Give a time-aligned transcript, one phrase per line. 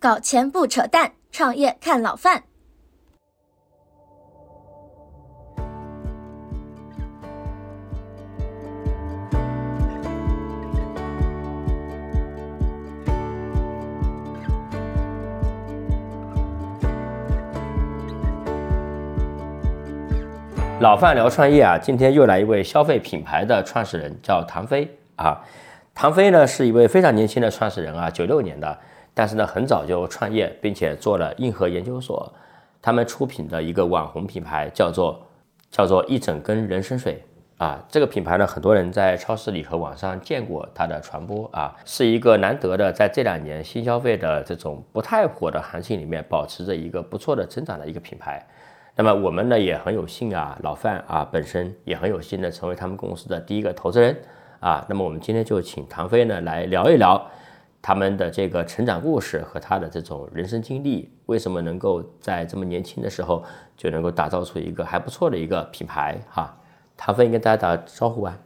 [0.00, 2.44] 搞钱不扯淡，创业看老范。
[20.78, 25.44] 老范聊创业啊，今天又来一位消费品牌的创始人，叫唐飞啊。
[25.92, 28.78] 唐飞呢是一位非常年轻的创始人啊，九六年的，
[29.18, 32.32] 但是呢很早就创业，并且做了硬核研究所。
[32.80, 35.20] 他们出品的一个网红品牌叫做
[35.72, 37.20] 叫做一整根人参水
[37.56, 37.84] 啊。
[37.88, 48.40] 这个品牌呢，很多人在超市里和网上见过它的传播啊，是一个难得的在这两年新消费的这种不太火的行情里面，保持着一个不错的增长的一个品牌。
[48.94, 54.16] 那么我们呢也很有幸啊，老范啊本身也很有幸的成为他们公司的第一个投资人
[54.60, 54.86] 啊。
[54.88, 57.28] 那么我们今天就请唐飞呢来聊一聊
[57.80, 63.42] 他们的这个成长故事和他的这种人生经历，为什么能够在这么年轻的时候
[63.76, 66.56] 就能够打造出一个还不错的一个品牌哈。
[66.96, 68.38] 唐飞跟大家打招呼吧。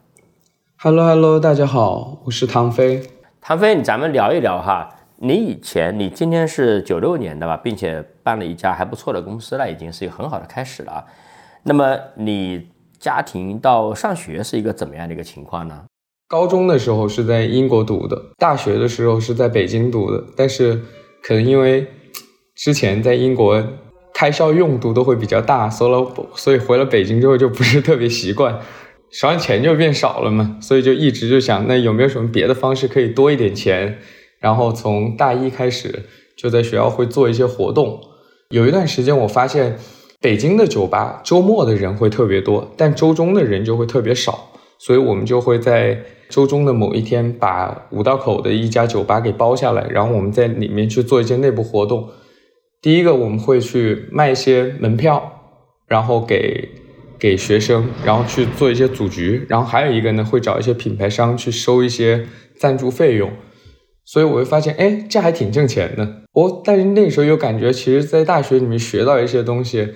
[0.77, 3.03] Hello Hello，大家好，我是唐飞。
[3.41, 4.97] 唐飞，咱们聊一聊哈。
[5.17, 11.07] 你以前，你今天是九六年的吧，并且办了一家还不错的公司了，已经是一个很好的开始了。
[11.63, 15.85] 那么你家庭到上学是一个怎么样的一个情况呢？
[16.33, 20.25] 高中的时候是在英国读的，大学的时候是在北京读的。
[20.35, 20.81] 但是
[21.23, 21.87] 可能因为
[22.57, 23.63] 之前在英国
[24.15, 28.59] 开销用度都会比较大，所以所以回了北京之后就不是特别习惯，
[29.11, 33.99] 手上钱就变少了嘛，所以就一直就想，那有没有什么别的方式可以多一点钱？
[34.41, 38.01] 然后从大一开始就在学校会做一些活动，
[38.49, 39.77] 有一段时间我发现
[40.19, 44.52] 北京的酒吧周末的人会特别多，但周中的人就会特别少，
[44.85, 45.97] 所以我们就会在
[46.29, 52.09] 周中的某一天把五道口的一家酒吧给包下来，然后我们在里面去做一些内部活动。
[52.81, 55.41] 第一个我们会去卖一些门票，
[55.87, 56.69] 然后给
[57.17, 62.27] 给学生，然后去做一些组局，然后还有一个呢会找一些品牌商去收一些
[62.59, 63.31] 赞助费用。
[64.05, 66.23] 所以我会发现，哎，这还挺挣钱的。
[66.33, 69.91] 我但是那时候又感觉，其实，在大学里面学到一些东西，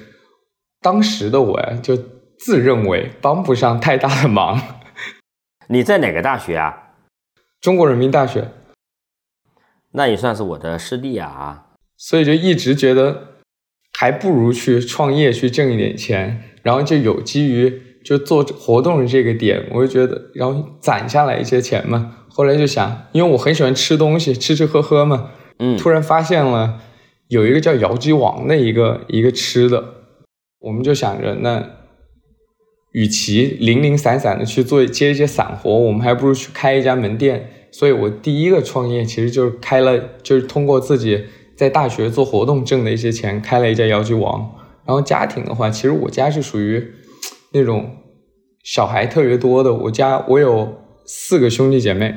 [0.81, 1.99] 当时的我呀，就
[2.39, 4.61] 自认为帮不上太大的忙。
[5.69, 6.93] 你在哪个大学啊？
[7.61, 8.49] 中国人民大学。
[9.93, 11.69] 那也算是我的师弟啊。
[11.97, 13.39] 所以就一直觉得，
[13.99, 22.19] 还不如去创业去挣一点钱，然后就有基于就做活动的这个点，我就觉得，然后攒下来一些钱嘛。
[22.29, 26.79] 后来就想，因为我很喜欢吃东西，吃吃喝喝嘛，嗯，突然发现了
[27.29, 29.83] 有一个叫姚记王的一个一个吃的，
[30.59, 31.76] 我们就想着，那
[32.97, 37.51] 与其零零散散的去做接一些散活，我们还不如去开一家门店。
[37.71, 44.51] 所以我第一个创业其实就是开了，就是通过自己在大学做活动挣的一些钱，开了一家姚记王。
[44.87, 46.83] 然后家庭的话，其实我家是属于
[47.53, 47.99] 那种
[48.65, 52.15] 小孩特别多的，我家我有四个兄弟姐妹。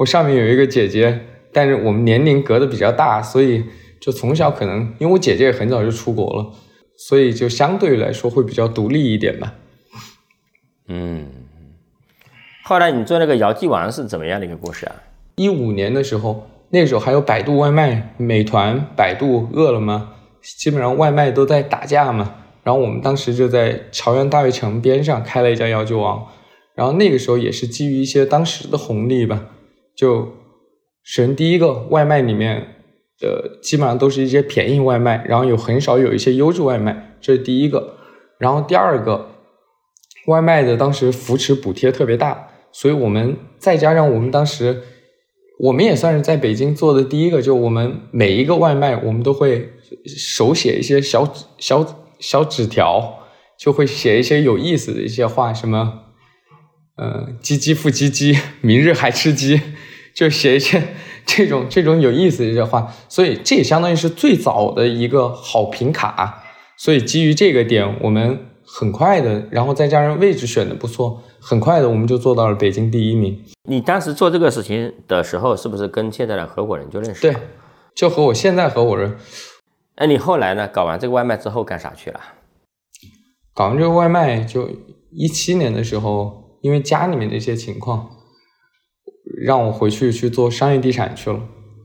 [0.00, 1.20] 我上面有一个姐姐，
[1.54, 3.64] 但是我们年龄隔得比较大，所以
[3.98, 6.52] 就从小可能，因为我姐姐也很早就出国了，
[7.02, 9.54] 所以就相对来说会比较独立一点吧。
[10.86, 11.26] 嗯，
[12.62, 14.96] 后来你做那个姚记王是怎么样的一个故事啊？
[15.36, 20.10] 一五年的时候，那时候还有百度外卖、美团、百度、饿了么，
[20.42, 22.34] 基本上外卖都在打架嘛。
[22.62, 26.26] 然后我们当时就在朝阳大悦城边上开了一家姚记王，
[26.74, 29.46] 然后那个时候也是基于一些当时的红利吧。
[29.96, 30.34] 就
[31.02, 32.79] 首先第一个外卖里面
[33.22, 37.96] 呃基本上都是一些便宜外卖，然后有很少有一些优质外卖，这是第一个。
[38.38, 39.30] 然后第二个，
[40.26, 44.82] 外卖的当时扶持补贴特别大，所以我们再加上我们当时，
[45.58, 49.70] 我们也算是在北京做的第一个，就我们每一个外卖我们都会
[50.06, 51.86] 手写一些小小
[52.18, 53.18] 小纸条，
[53.58, 56.04] 就会写一些有意思的一些话，什么，
[56.96, 59.60] 呃，唧唧复唧唧，明日还吃鸡。
[60.12, 60.82] 就写一些
[61.26, 66.42] 这种这种有意思的这些话，所以这也相当于是最早的一个好评卡。
[66.76, 73.38] 所以基于这个点，我们很快的，然后再加上位置选的不错，很快的我们就做到了北京第一名。
[73.68, 77.20] 你当时做这个事情的时候，是不是跟现在的合伙人就认识？
[77.20, 77.36] 对，
[77.94, 79.16] 就和我现在合伙人。
[79.96, 80.66] 那，你后来呢？
[80.66, 82.20] 搞完这个外卖之后干啥去了？
[83.52, 84.70] 搞完这个外卖，就
[85.12, 88.08] 一七年的时候，因为家里面的一些情况。
[89.38, 91.40] 让我回去去做商业地产去了，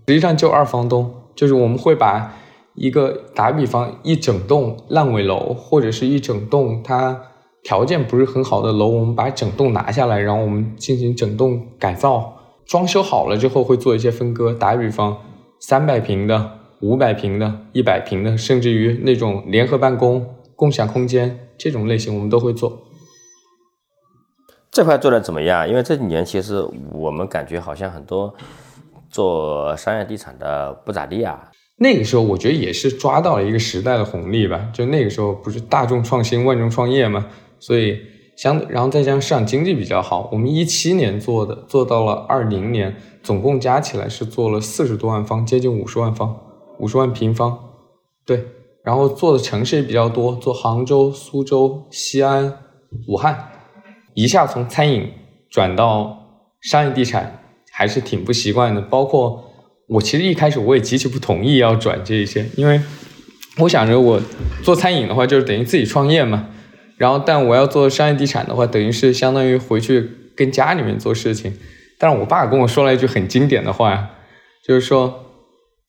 [0.07, 2.35] 实际上就二房东，就是我们会把
[2.73, 7.21] 一个打比方一整栋烂尾楼或者是一整栋它
[7.63, 12.33] 条件不是很好的楼，我们把整栋拿下来，然后我们进行整栋改造，
[12.65, 14.53] 装修好了之后会做一些分割。
[14.53, 15.17] 打比方，
[15.59, 20.25] 三百平的、五百平的、一百平的，甚至于那种联合办公、
[20.55, 22.83] 共享空间这种类型，我们都会做。
[24.75, 25.65] 这块做的怎么样？
[25.69, 26.61] 因为这几年其实
[26.91, 28.35] 我们感觉好像很多
[29.09, 31.49] 做商业地产的不咋地啊。
[31.77, 34.69] 那个时候我觉得也是抓到了一个时代的红利吧。
[34.73, 37.25] 就那个时候不是大众创新、万众创业嘛，
[37.57, 37.97] 所以
[38.35, 46.37] 相然后再加上市场经济比较好，我们一七年做的做到了二零年，总共加起来是做了四十多万方，接近五十万方，
[46.79, 47.57] 五十万平方。
[48.25, 48.43] 对，
[48.83, 52.57] 然后做的城市也比较多，做杭州、苏州、西安、
[53.07, 53.51] 武汉。
[54.15, 55.11] 一下从餐饮
[55.51, 56.17] 转到
[56.61, 58.81] 商业地产，还是挺不习惯的。
[58.81, 59.51] 包括
[59.87, 62.81] 我其实一开始我也极其不同意要转这一些，因为
[63.59, 64.19] 我想着我
[64.63, 66.47] 做餐饮的话就是等于自己创业嘛。
[66.97, 71.53] 然后但我要做商业地产的话，等于是相当于回去跟家里面做事情。
[71.99, 74.11] 但是我爸跟我说了一句很经典的话，
[74.65, 75.25] 就是说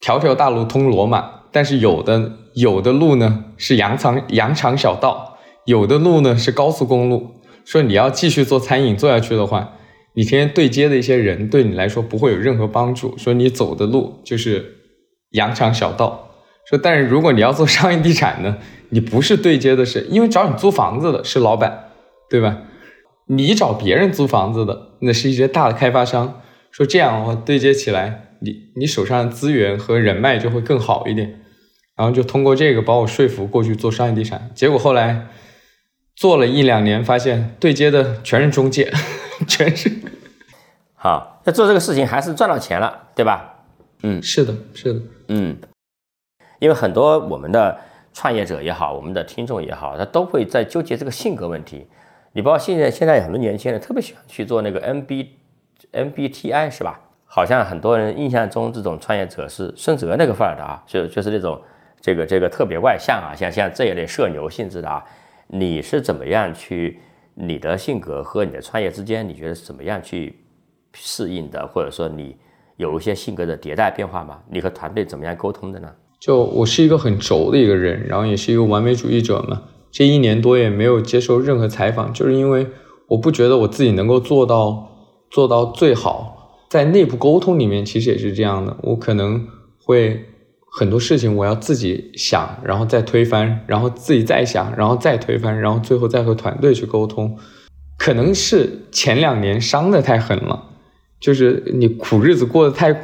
[0.01, 7.37] 条条大路通罗马，但是有的有的路呢是羊肠羊肠小道，有的路呢是高速公路。
[7.67, 9.77] 说你要继续做餐饮做下去的话，
[10.15, 13.19] 你天天对接的一些人对你来说不会有任何帮助。
[13.19, 14.77] 说你走的路就是
[15.33, 16.31] 羊肠小道。
[16.71, 18.59] 说但是如果你要做商业地产呢，
[18.91, 21.91] 你不是对接的是，因为找你租房子的是老板，
[22.31, 22.63] 对吧？
[23.27, 26.41] 你找别人租房子的，那是一些大的开发商。
[26.71, 31.41] 说这样的话对接起来，你你手上的资源和人脉就会更好一点。
[31.97, 35.27] 然后就通过这个把我说服过去做商业地产，结果后来。
[36.17, 38.91] 做了一两年，发现对接的全是中介，
[39.47, 39.93] 全是。
[40.95, 43.55] 好，那做这个事情还是赚到钱了，对吧？
[44.03, 45.57] 嗯，是的，是的，嗯。
[46.59, 47.79] 因为很多我们的
[48.15, 51.87] 创业者也好，我们的听众也好，他都会在纠结这个性格问题。
[52.33, 56.99] 你包括现在，现在很多年轻人特别喜欢去做那个 MB，MBTI 是吧？
[57.27, 61.61] 好像很多人印象中这种创业者是孙哲那个范儿的啊，就就是那种
[62.01, 65.05] 这个这个特别外向啊，像像这一类社牛性质的啊。
[65.49, 66.99] 你是怎么样去
[67.35, 70.35] 你的性格和你的创业之间，你觉得怎么样去
[70.93, 71.67] 适应的？
[71.69, 72.37] 或者说你
[72.77, 74.41] 有一些性格的迭代变化吗？
[74.51, 75.89] 你和团队怎么样沟通的呢？
[76.19, 79.63] 就我是一个很轴的一个人，然后也是一个完美主义者嘛。
[79.91, 82.67] 这一年多也没有接受任何采访，就是因为
[83.09, 84.89] 我不觉得我自己能够做到
[85.31, 86.65] 做到最好。
[86.69, 89.47] 在内部沟通里面，其实也是这样的，我可能
[89.85, 90.25] 会。
[90.79, 97.39] 很多事情我要自己想，然后再推翻，然后自己再想，然后再推翻，然后最后再和团队去沟通。
[97.97, 100.65] 可能是前两年伤的太狠了，
[101.19, 102.95] 就是你苦日子过得太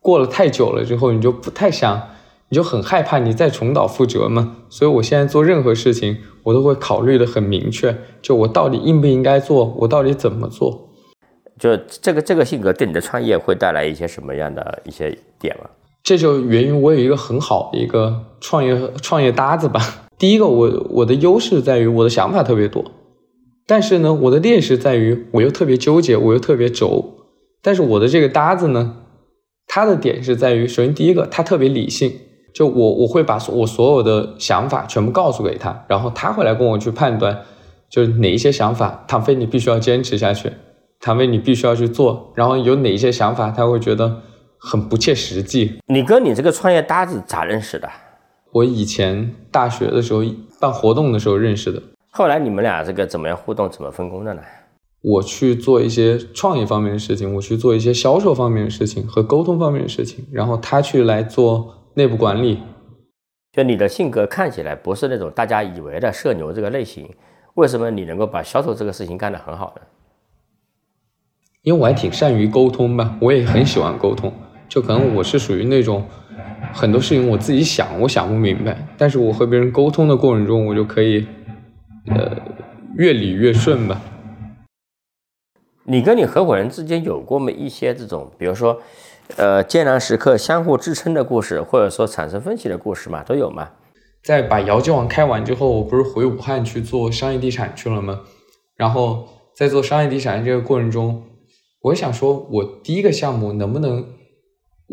[0.00, 2.08] 过了太久了之后，你就不太想，
[2.48, 4.56] 你就很害怕你再重蹈覆辙嘛。
[4.68, 10.88] 所以我现在做任何事情，我都会考虑的很明确，就我到底应不应该做，我到底怎么做。
[11.60, 15.70] 就这个这个性格对你的创业会带来一些什么样的一些点吗？
[16.02, 19.80] 这就源于我有一个很好的一个创业创业搭子吧。
[20.18, 22.84] 第一个，我我的优势在于我的想法特别多，
[23.66, 27.14] 但是呢，我的劣势在于我又特别纠结，我又特别轴。
[27.60, 28.96] 但是我的这个搭子呢，
[29.66, 32.12] 他的点是在于，首先第一个，他特别理性，
[32.52, 37.42] 就我我会把我所有的想法全部告诉给他，然后他会来跟我去判断，
[37.90, 40.52] 就是哪一些想法，唐飞你必须要坚持下去，
[41.00, 44.22] 唐飞你必须要去做，然后有哪一些想法他会觉得。
[44.64, 45.80] 很不切实际。
[45.86, 47.90] 你跟你这个创业搭子咋认识的？
[48.52, 50.22] 我以前大学的时候
[50.60, 51.82] 办活动的时候认识的。
[52.10, 54.42] 后来你们俩这个怎么样互动，怎么分工的呢？
[55.02, 62.60] 我去做一些创意方面的事情，我去做一些销售方面的事情和沟通方面的事情，然后他去来做内部管理。
[63.52, 67.08] 就你的性格看起来不是那种大家以为的社牛这个类型，
[67.54, 69.82] 为什么你能够把销售这个事情干得很好呢？
[71.62, 74.32] 因为我还挺善于沟通吧，我也很喜欢沟通。
[74.72, 76.02] 就可能我是属于那种
[76.72, 81.26] 很多事情我自己想我想不明白，但是我和别人沟通的过程中，我就可以
[82.06, 82.34] 呃
[82.96, 84.00] 越理越顺吧。
[85.84, 88.80] 你跟你合伙人之间有过没一些这种，比如说
[89.36, 93.68] 呃艰难时刻相互支撑的故事，或者说产生分歧的故事嘛，都有吗？
[94.24, 98.20] 在把姚记网开完之后，我不是回武汉去做商业地产去了吗？
[98.76, 101.24] 然后在做商业地产这个过程中，
[101.82, 104.02] 我想说，我第一个项目能不能？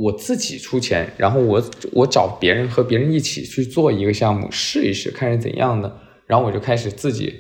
[0.02, 5.94] 我自己出钱，然后我我找别人和别人一起去做一个项目试一试，看是怎样的。
[6.26, 7.34] 然后我就开始自己，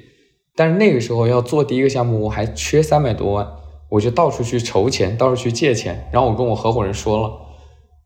[0.55, 3.47] 但是那个时候要做第一个项目，我还缺三百多万，
[3.89, 6.09] 我就到处去筹钱，到处去借钱。
[6.11, 7.31] 然后我跟我合伙人说了，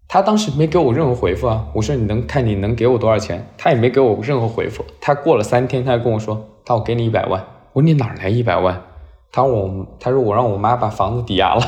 [0.07, 1.69] 他当时没给我任何回复啊。
[1.73, 3.47] 我说你能看你能给我多少钱？
[3.57, 4.85] 他也没给我任何回复。
[5.01, 7.43] 他过了三天，他就跟我说，他我给你一百万。
[7.71, 8.83] 我说你哪来一百万？
[9.31, 11.63] 他说我他说我让我妈把房子抵押了。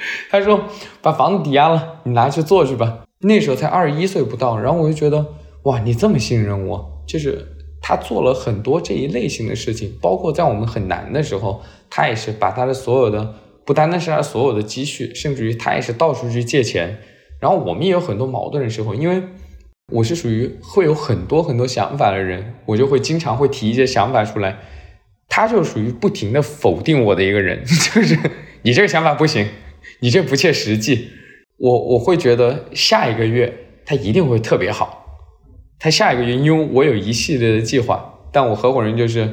[0.30, 0.64] 他说
[1.02, 3.04] 把房子抵押了，你拿去做去吧。
[3.20, 5.26] 那时候才二十一岁不到，然后我就觉得
[5.64, 7.44] 哇，你这么信任我，就是
[7.82, 16.98] 他做了很多这一类型的事情，包括在我们很难的时候，他也是把他的所有的，不单单是他所有的积蓄，甚至于他也是到处去借钱。
[17.40, 19.22] 然后我们也有很多矛盾的时候，因为
[19.92, 24.58] 我是属于会有很多很多想法的人，我就会经常会提一些想法出来，
[25.28, 28.16] 他就属于不停的否定我的一个人， 就是
[28.62, 29.48] 你这个想法不行，
[30.00, 31.10] 你这不切实际。
[31.56, 33.52] 我我会觉得下一个月
[33.84, 35.04] 他一定会特别好，
[35.78, 39.30] 他下一个月因为我有一系列的计划，但我合伙人就是，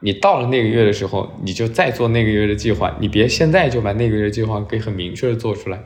[0.00, 5.84] 你到了那个月的时候，你就再做那个月的计划，你别现在就把那个月的计划给很明确的做出来。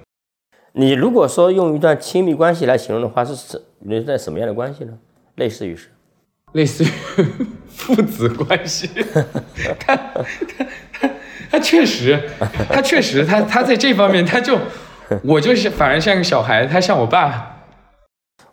[0.74, 4.98] 你如果说用一段亲密关系来形容的话，是什你在什么样的关系呢？
[5.34, 5.88] 类似于是，
[6.52, 6.88] 类似于
[7.66, 8.88] 父子关系。
[9.80, 10.66] 他 他
[11.00, 11.10] 他
[11.50, 12.18] 他确实，
[12.68, 14.58] 他确实，他他在这方面他就。
[15.24, 17.56] 我就是反而像个小孩，他像我爸。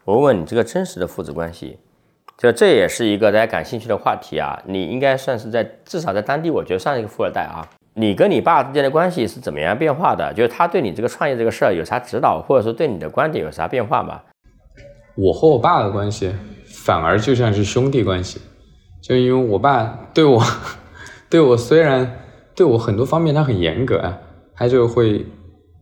[0.05, 1.77] 我问问你，这个真实的父子关系，
[2.37, 4.57] 就这也是一个大家感兴趣的话题啊。
[4.65, 7.67] 你应该算是在至少在当地，我觉得算是一个富二代啊。
[7.95, 10.33] 你跟你爸之间的关系是怎么样变化的？
[10.33, 14.21] 就是他对你这个创业这个事儿有啥指导，或者说对你的观点有啥变化吗？
[15.15, 16.33] 我和我爸的关系
[16.85, 18.39] 反而就像是兄弟关系，
[19.01, 20.41] 就因为我爸对我，
[21.29, 22.09] 对我虽然
[22.55, 24.17] 对我很多方面他很严格啊，
[24.55, 25.25] 他就会。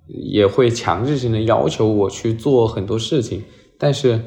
[0.06, 3.42] 也会强制性的要求我去做很多事情，
[3.80, 4.20] 但是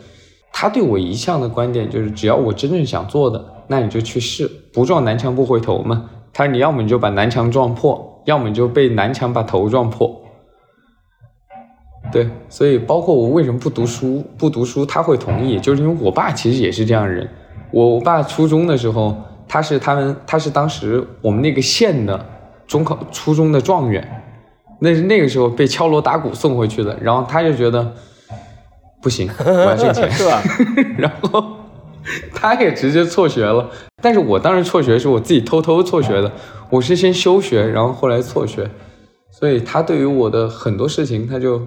[0.50, 6.08] 他对我一向的观点就是，只要我真正想做的，那你就去试，不撞南墙不回头嘛。
[6.32, 10.18] 他说你要么你就把南墙撞破，要么你就被南墙把头撞破。
[12.10, 17.28] 对，所以包括我为什么不读书，不读书他会同意，就是因为我爸其实也是这样的人。
[17.70, 19.14] 我爸初中的时候，
[19.46, 22.24] 他是他们，他是当时我们那个县的
[22.66, 24.22] 中考初中的状元。
[24.78, 27.94] 那是那个时候被敲锣打鼓送回去的，然后他就觉得
[29.00, 30.42] 不行， 我要挣钱，是吧？
[30.98, 31.56] 然后
[32.34, 33.70] 他也直接辍学了。
[34.02, 36.30] 但是我当时辍学是我自己偷偷辍学的，
[36.68, 38.68] 我是先休学，然后后来辍学。
[39.32, 41.66] 所以他对于我的很多事情，他就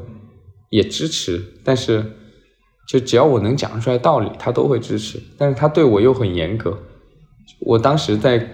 [0.69, 2.05] 也支持，但是
[2.87, 5.19] 就只要我能讲出来道理，他都会支持。
[5.37, 6.77] 但是他对我又很严格。
[7.61, 8.47] 我当时在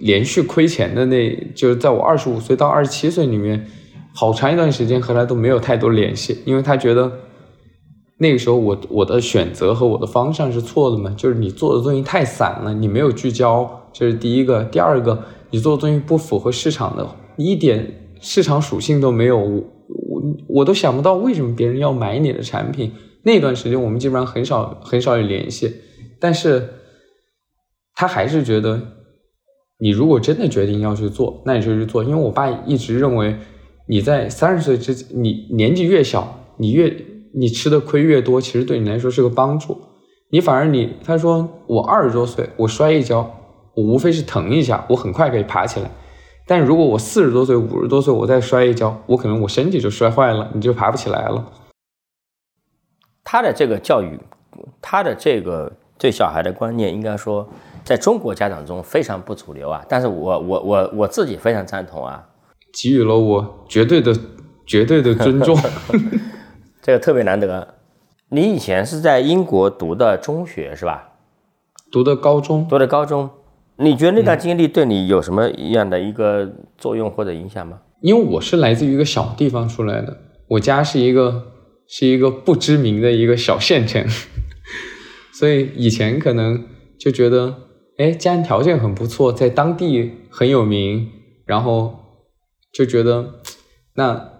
[0.00, 3.66] 连续亏钱的那，就是在我二十五岁到二十七岁里面。
[4.14, 7.10] 好长一段时间和他都没有太多联系，因为他觉得
[8.18, 14.64] 那个时候我我的选择和我的方向是错的嘛，就是你做的东西太散了，你没有聚焦，这是第一个。
[14.64, 17.08] 第二个，你做的东西不符合市场的，
[17.38, 22.92] 一点市场属性都没有，我我都想不到为什么别人要买你的产品。
[23.22, 25.74] 那段时间我们基本上很少很少有联系，
[26.20, 26.68] 但是
[27.94, 28.78] 他还是觉得
[29.82, 33.36] 你如果真的决定要去做，那你就去做，因为我爸一直认为。
[33.88, 36.96] 你在三十岁之，你年纪越小，你越
[37.34, 39.76] 你吃的亏越多，其实对你来说是个帮助。
[40.30, 43.28] 你反而你，他说我二十多岁，我摔一跤，
[43.74, 45.90] 我无非是疼一下，我很快可以爬起来。
[46.46, 51.52] 但如果我四十多岁、五十多岁，我再摔一跤，我可能我身体就摔坏了，你就爬不起来了。
[53.24, 54.18] 他的这个教育，
[54.80, 57.48] 他的这个对小孩的观念，应该说
[57.84, 59.84] 在中国家长中非常不主流啊。
[59.88, 62.28] 但是我我我我自己非常赞同啊。
[62.72, 64.16] 给予了我绝对的、
[64.66, 65.56] 绝对的尊重，
[66.80, 67.74] 这个特别难得。
[68.30, 71.10] 你以前是在英国读的中学是吧？
[71.90, 73.28] 读的高中，读的高中。
[73.76, 77.80] 你觉得那段经历对你有什么样的一个作用或者影响吗？
[78.00, 80.16] 因为我是来自于一个小地方出来的，
[80.48, 81.52] 我家是一个
[81.86, 84.06] 是一个不知名的一个小县城，
[85.32, 86.64] 所以以前可能
[86.98, 87.54] 就觉得，
[88.02, 91.08] 哎，家庭条件很不错，在当地很有名，
[91.46, 92.00] 然后。
[92.74, 93.42] 就觉得，
[93.96, 94.32] 那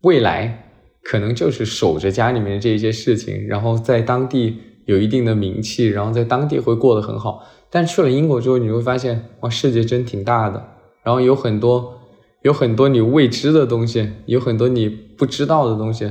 [0.00, 7.46] 未来可能就是守着家里面这些事情，然后在当地有一定的名气，然后在当地会过得很好。
[7.68, 10.68] 但去了英国之后，你会发现，哇，世界真挺大的，
[11.04, 11.98] 然后有很多
[12.40, 16.10] 有很多你未知的东西，有很多你不知道的东西。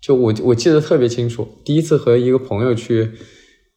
[0.00, 3.10] 就我我记得特别清楚，第一次和一个朋友去。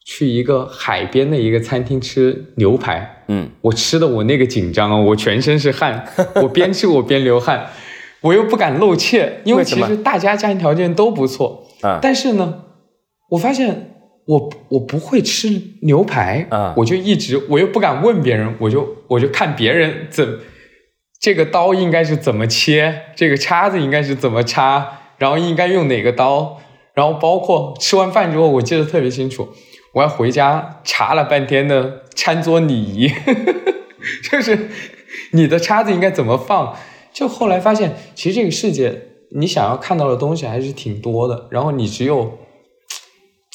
[0.10, 6.08] 去一个海边的一个餐厅吃牛排，嗯，我吃的我那个紧张啊，我全身是汗，
[6.42, 7.68] 我边吃我边流汗，
[8.22, 11.68] 我又不敢露怯，因为其实大家家庭条件都不错。
[11.82, 12.64] 啊，但是呢，
[13.32, 13.96] 我发现
[14.26, 20.40] 我我不会吃牛排啊，我就一直我又不敢问别人，我就我就看别人怎
[21.20, 26.62] 这个刀应该是怎么切，这个叉子应该是怎么插，然后应该用哪个刀，
[26.94, 29.50] 然后包括吃完饭之后，我记得特别清楚。
[29.98, 33.12] 我还回家查了半天的餐桌礼仪，
[34.30, 34.70] 就是
[35.32, 36.76] 你的叉子应该怎么放，
[37.12, 42.38] 就后来发现，其实这个世界你想要看到的东西还是挺多的，然后你只有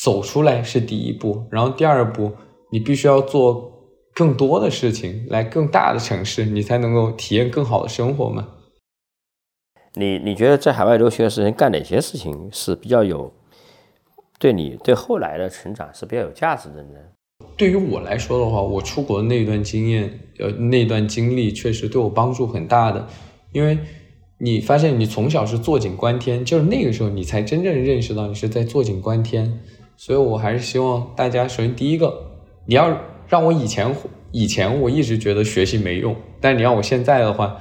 [0.03, 2.33] 走出来是第一步，然后第二步
[2.73, 3.71] 你必须要做
[4.13, 8.49] 更多的事情，来更大的城市，你才能够体验更好的生活嘛。
[9.95, 13.33] 你你觉得在海外留学的时间干哪些事情是比较有
[14.43, 16.99] 对你对后来的成长是比较有价值的呢？
[17.57, 23.07] 对于我来说的话，我出国那段经验，呃，那段经历确实对我帮助很大的，
[23.53, 23.79] 因为
[24.39, 29.61] 你发现你从小是坐井观天，就是那个时候你才真正认识到你是在坐井观天，
[29.97, 32.13] 所以我还是希望大家，首先第一个，
[32.67, 33.95] 你要让我以前
[34.33, 37.59] 以前我一直觉得学习没用，但你让我现在的话，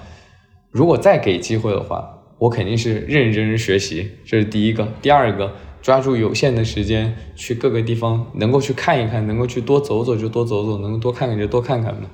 [0.71, 2.17] 如果再给机会的话。
[2.41, 4.87] 我肯定是认认真真学习，这是第一个。
[4.99, 12.09] 第二个，抓住有限的时间去各个地方，能够去看一看，能够去多走走就多走走，能够多看看就多看看嘛。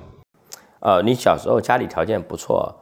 [0.80, 2.74] 呃，你小时候家里条件不错，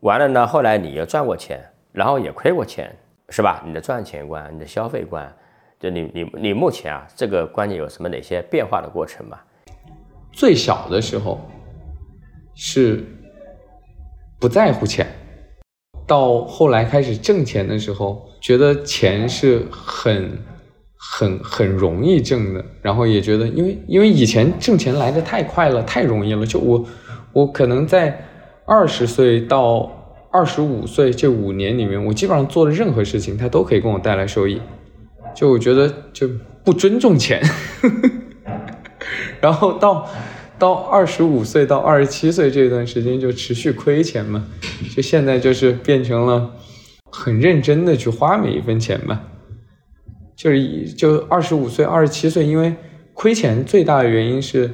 [0.00, 2.94] 完了呢，后来你又赚过钱，然后也亏过钱，
[3.30, 3.62] 是吧？
[3.66, 5.34] 你的赚钱观，你的消费观，
[5.80, 9.38] 就你你你目前啊，这个观念有什么哪些变化的过程吗？
[10.32, 11.40] 最小的时候
[12.54, 13.04] 是
[14.38, 15.06] 不在乎钱。
[16.06, 20.38] 到后来开始挣钱的时候，觉得钱是很、
[20.98, 26.44] 很、很容易挣的，然后也觉得，因为因为以前挣钱来的太快了，太容易了。
[26.44, 26.84] 就我，
[27.32, 28.22] 我可能在
[28.66, 29.90] 二十岁到
[30.30, 34.60] 二十五岁这五年里面，我基本上做的任何事情，它都可以给我带来收益。
[35.34, 36.28] 就我觉得就
[36.62, 37.42] 不尊重钱，
[39.40, 40.06] 然后到。
[40.56, 44.46] 到二十五岁到二十七岁这段时间就持续亏钱嘛，
[44.94, 46.48] 就现在就是变成了
[47.24, 49.22] 很认真的去花每一分钱嘛，
[50.36, 52.74] 就是就二十五岁二十七岁，因为
[53.14, 54.70] 亏钱最大的原因是，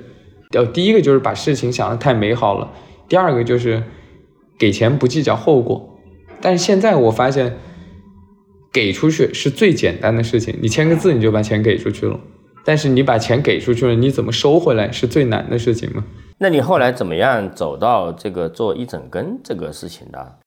[0.51, 2.73] 呃，第一个就是把事情想的太美好了，
[3.09, 3.85] 第二个就是
[4.59, 5.97] 给钱不计较后果，
[6.41, 7.57] 但是现在我发现
[8.73, 12.19] 给出去是最简单的事情，你签个字你就把钱给出去了。
[12.65, 16.05] 但是你把钱给出去了，你怎么收回来是最难的事情吗？
[16.39, 20.41] 那你后来怎么样走到这个做一整根这个事情的？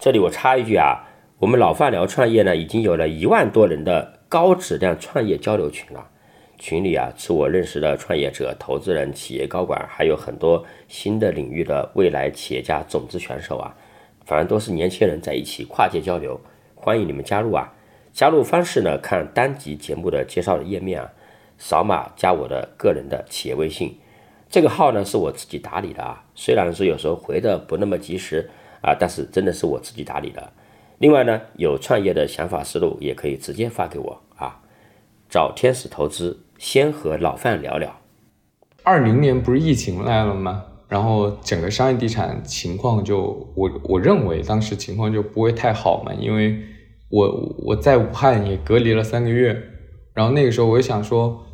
[0.00, 1.04] 这里我插一句啊，
[1.40, 6.08] 我们老范聊创业呢，已经有了一万多人的高质量创业交流群了。
[6.58, 13.72] 群里啊，是我认识的创业者、投资人、企业高管，还有很多新的领域的未来企业家、种子选手啊，
[14.24, 16.40] 反正都是年轻人在一起跨界交流，
[16.74, 17.72] 欢迎你们加入啊！
[18.12, 21.12] 加入方式呢，看单集节目的介绍的页面啊。
[21.56, 23.96] 扫码加我的个人的企业微信，
[24.50, 28.50] 这个号呢是我自己打理的啊，虽然说有时候回的不那么及时
[28.82, 30.52] 啊，但是真的是我自己打理的。
[30.98, 34.60] 另外呢，有创业的想法思路也可以直接发给我啊。
[35.28, 38.00] 找天使投资，先和老范聊聊。
[38.82, 40.64] 二零年不是疫情来了吗？
[40.88, 46.58] 然后整个商业地产情况就我我认为当时情况就不会太好嘛，因为
[47.10, 49.56] 我我在武汉也隔离了三个月，
[50.14, 51.44] 然后那个时候我就想说。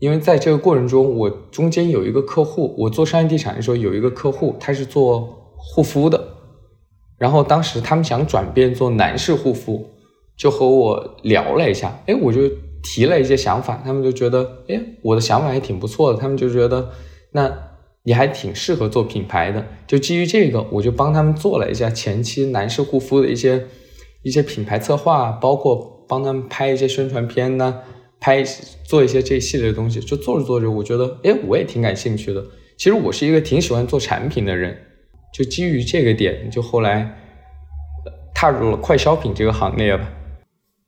[0.00, 6.33] 因为在这个过程中，我中间有一个客户，我做商业地产的时候有一个客户，他是做护肤的，
[7.18, 9.90] 然后当时他们想转变做男士护肤，
[10.36, 12.42] 就和我聊了一下，哎，我就
[12.82, 16.90] 提了一些想法，他们就觉得，哎，我的想法还挺不错的，他们就觉得，
[17.32, 17.50] 那
[18.02, 23.66] 你还挺适合做品牌的，就基于这个，我就帮他们做了一下前期男士护肤的一些
[24.22, 27.80] 一些品牌策划，包括帮他们拍一些宣传片呢。
[28.20, 28.42] 拍
[28.86, 32.42] 做一些这一系列的东西，就做着做着，我觉得，哎，我也挺感兴趣的。
[32.78, 34.74] 其实我是一个挺喜欢做产品的人，
[35.34, 37.12] 就基于这个点，就后来
[38.32, 40.08] 踏入了快消品这个行业吧。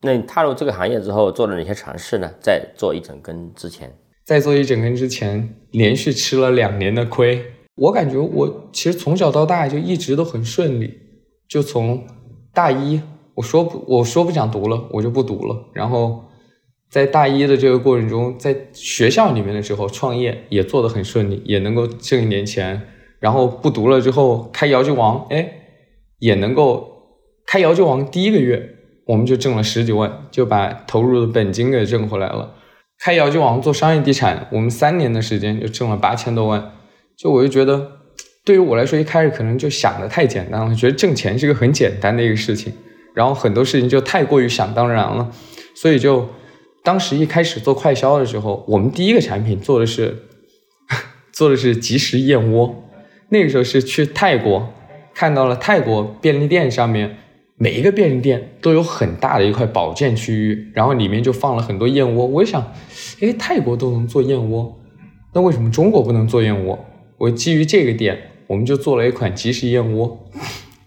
[0.03, 2.31] 那你踏入这个行业之后，做了哪些尝试呢？
[2.39, 7.43] 在做一整根之前，在做一整根之前，连续吃了两年的亏。
[7.75, 10.97] 我感觉我其实从小到大就一直都很顺利，
[11.49, 12.07] 就从
[12.53, 13.01] 大一
[13.35, 16.23] 我说不我说不想读了，我就不读了，然后。
[16.89, 22.81] 在大一的这个过程中，在学校里面的时候创业也做得很顺利，也能够挣一点钱。
[23.19, 25.49] 然后不读了之后开姚记王，哎，
[26.19, 26.89] 也能够
[27.45, 28.75] 开姚记王第一个月
[29.07, 32.55] 我们就挣了十几万，就把投入的本金给挣回来了。
[32.99, 36.73] 开姚记王做商业地产，我们三年的时间就挣了八千多万。
[37.17, 37.91] 就我就觉得，
[38.45, 42.73] 对于我来说，一开始可能就想的太简单了，觉得挣钱是个很简单的一个事情，
[43.13, 45.31] 然后很多事情就太过于想当然了，
[45.75, 46.27] 所以就。
[46.83, 50.23] 当时一开始做快销的时候，我们第一个产品做的是
[51.33, 52.86] 做的是即食燕窝。
[53.29, 54.73] 那个时候是去泰国，
[55.13, 57.17] 看到了泰国便利店上面
[57.57, 62.25] 每一个便利店都有很大的一块保健区域，然后里面就放了很多燕窝。
[62.25, 62.73] 我想，
[63.21, 64.79] 哎，泰国都能做燕窝，
[65.33, 66.85] 那为什么中国不能做燕窝？
[67.17, 70.29] 我基于这个点，我们就做了一款即食燕窝。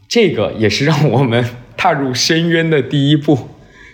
[0.08, 1.44] 这个也是让我们
[1.76, 3.36] 踏入深渊的第一步，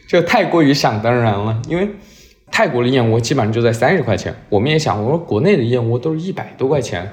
[0.07, 1.61] 这太过于想当然了。
[1.69, 1.89] 因为
[2.51, 7.11] 泰国的燕窝基本上就在三十块钱，我们也想，我说国内的燕窝都是一百多块钱，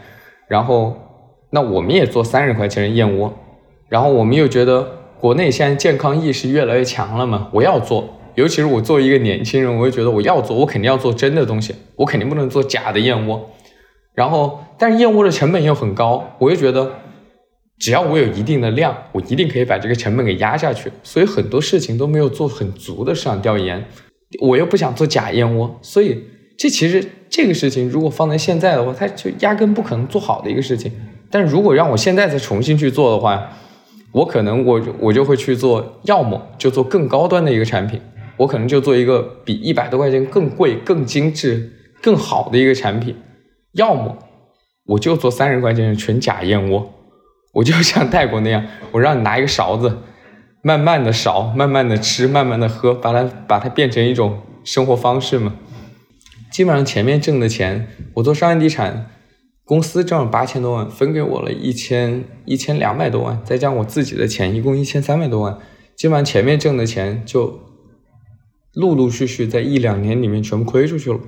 [0.47, 1.02] 然后
[1.53, 3.31] 那我们也做三十块钱的燕窝，
[3.87, 4.85] 然后我们又觉得
[5.19, 13.49] 国内现在健康意识越来越强了嘛，我要做，尤其是我作为一个年轻人，我就觉得我要做，我肯定要做真的东西，我肯定不能做假的燕窝。
[14.13, 16.91] 然后，但是燕窝的成本又很高，我就觉得。
[17.79, 20.89] 只要我有一定的量，我一定可以把这个成本给压下去。
[21.01, 23.83] 所以很多事情都没有做很足的市场调研，
[24.39, 26.23] 我又不想做假燕窝，所以
[26.57, 30.93] 这其实这个事情如果放在现在的话，它就压根不可能做好的一个事情。
[31.33, 33.49] 但如果让我现在再重新去做的话，
[34.11, 37.99] 我可能我我就会去做，要么就做更高端的一个产品，
[38.37, 43.15] 我可能就做一个比一百多块钱更贵、更精致、更好的一个产品，
[43.71, 44.19] 要么
[44.85, 46.93] 我就做三十块钱的纯假燕窝。
[47.53, 49.97] 我就像泰国那样，我让你拿一个勺子，
[50.61, 55.55] 慢慢的勺，慢慢的吃，慢慢的喝，把它把它变成一种生活方式嘛。
[56.51, 59.09] 基本上前面挣的钱，我做商业地产，
[59.65, 65.57] 公司挣了八千多万，分给我了一千一千两百多万，再加我自己的钱，一共一千三百多万。
[65.95, 67.59] 基本上前面挣的钱就
[68.73, 71.19] 陆陆续续在一两年里面全部亏出去了，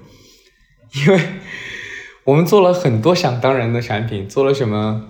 [1.08, 1.20] 因为
[2.26, 5.10] 我们做了很多想当然的产品，做了什么？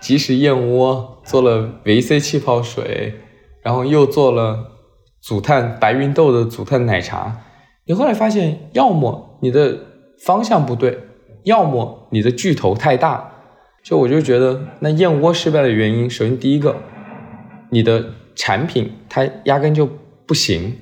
[0.00, 3.14] 即食燕窝做了维 C 气泡水，
[3.62, 4.72] 然后又做了
[5.20, 7.42] 组碳白芸豆的组碳奶茶。
[7.84, 9.78] 你后来发现，要么你的
[10.24, 10.98] 方向不对，
[11.44, 13.32] 要么你的巨头太大。
[13.82, 16.76] 就我就觉得，那燕窝失败的原因，首先第一个，
[17.70, 19.88] 你的产品它压根就
[20.26, 20.76] 不行，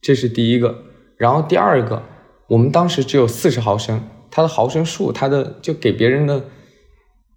[0.00, 0.84] 这是第一个。
[1.16, 2.02] 然后第二个，
[2.48, 6.36] 我们当时只有四十毫升，它的毫升数，它的就给别人的，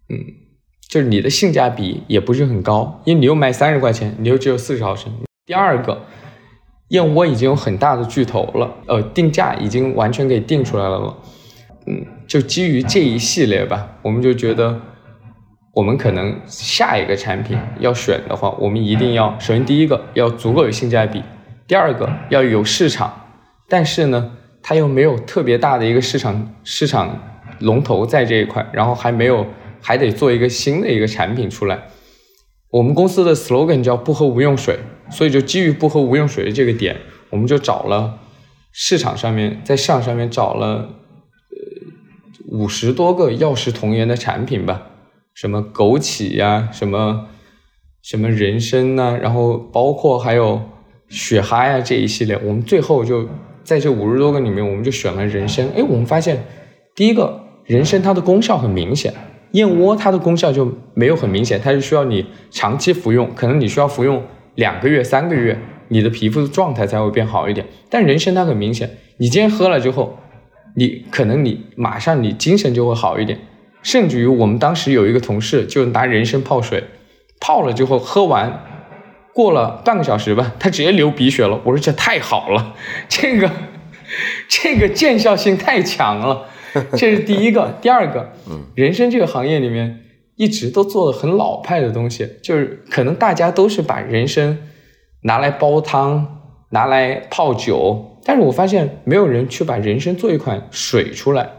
[0.10, 0.20] 嗯。
[0.88, 5.12] 就是你的性价比也不是很高，因为你又卖三十块钱，你又只有四十毫升。
[5.46, 6.04] 第二个，
[6.90, 11.18] 燕窝已经有很大的巨头了，呃，定价已经完全给定出来了了。
[11.88, 14.80] 嗯，就基于这一系列吧，我们就觉得，
[15.74, 21.22] 我们可能下一个产品要选的话，我们一定要首先第一个要足够有性价比，
[21.68, 23.28] 第二个要有市场，
[23.68, 27.20] 但是呢，它又没有特别大的一个市场市场
[27.60, 29.46] 龙头在这一块，然后还没有。
[29.82, 31.80] 还得做一个新的一个产品出来。
[32.72, 34.80] 我们公司的 slogan 叫“不喝无用水”，
[35.12, 36.98] 所以就基于不喝无用水的这个点，
[37.30, 38.18] 我们就找了
[38.72, 40.90] 市场上面在市场上面找了
[42.56, 44.84] 五十多个药食同源的产品吧，
[45.34, 47.28] 什么枸杞呀，什么
[48.02, 50.62] 什么人参呐，然后包括还有
[51.10, 53.28] 雪蛤呀这一系列，我们最后就
[53.64, 55.68] 在这五十多个里面，我们就选了人参。
[55.76, 56.46] 哎，我们发现
[56.96, 59.14] 第一个人参它的功效很明显。
[59.52, 64.22] 燕窝它的功效就没有很明显，它是需要你长期服用，可能你需要服用
[64.56, 65.58] 两个月、三个月，
[65.90, 67.66] 你的皮肤的状态才会变好一点。
[67.90, 70.18] 但人参它很明显，你今天喝了之后，
[70.76, 73.40] 你可能你马上你精神就会好一点，
[73.82, 76.84] 甚至于我们当时有一个同事就拿人参泡水，
[77.40, 78.62] 泡了之后喝完，
[79.34, 81.60] 过了半个小时吧，他直接流鼻血了。
[81.64, 82.76] 我说这太好了，
[83.08, 83.50] 这个
[84.48, 86.50] 这个见效性太强了。
[86.98, 88.34] 这是第一个，第二个，
[88.76, 90.02] 人参这个行业里面
[90.36, 94.58] 一直都做的很老派的东西，就是可能大家都是把人参
[95.22, 101.50] 拿来煲汤，拿来泡酒，但是我发现没有人去把人参做一款水出来，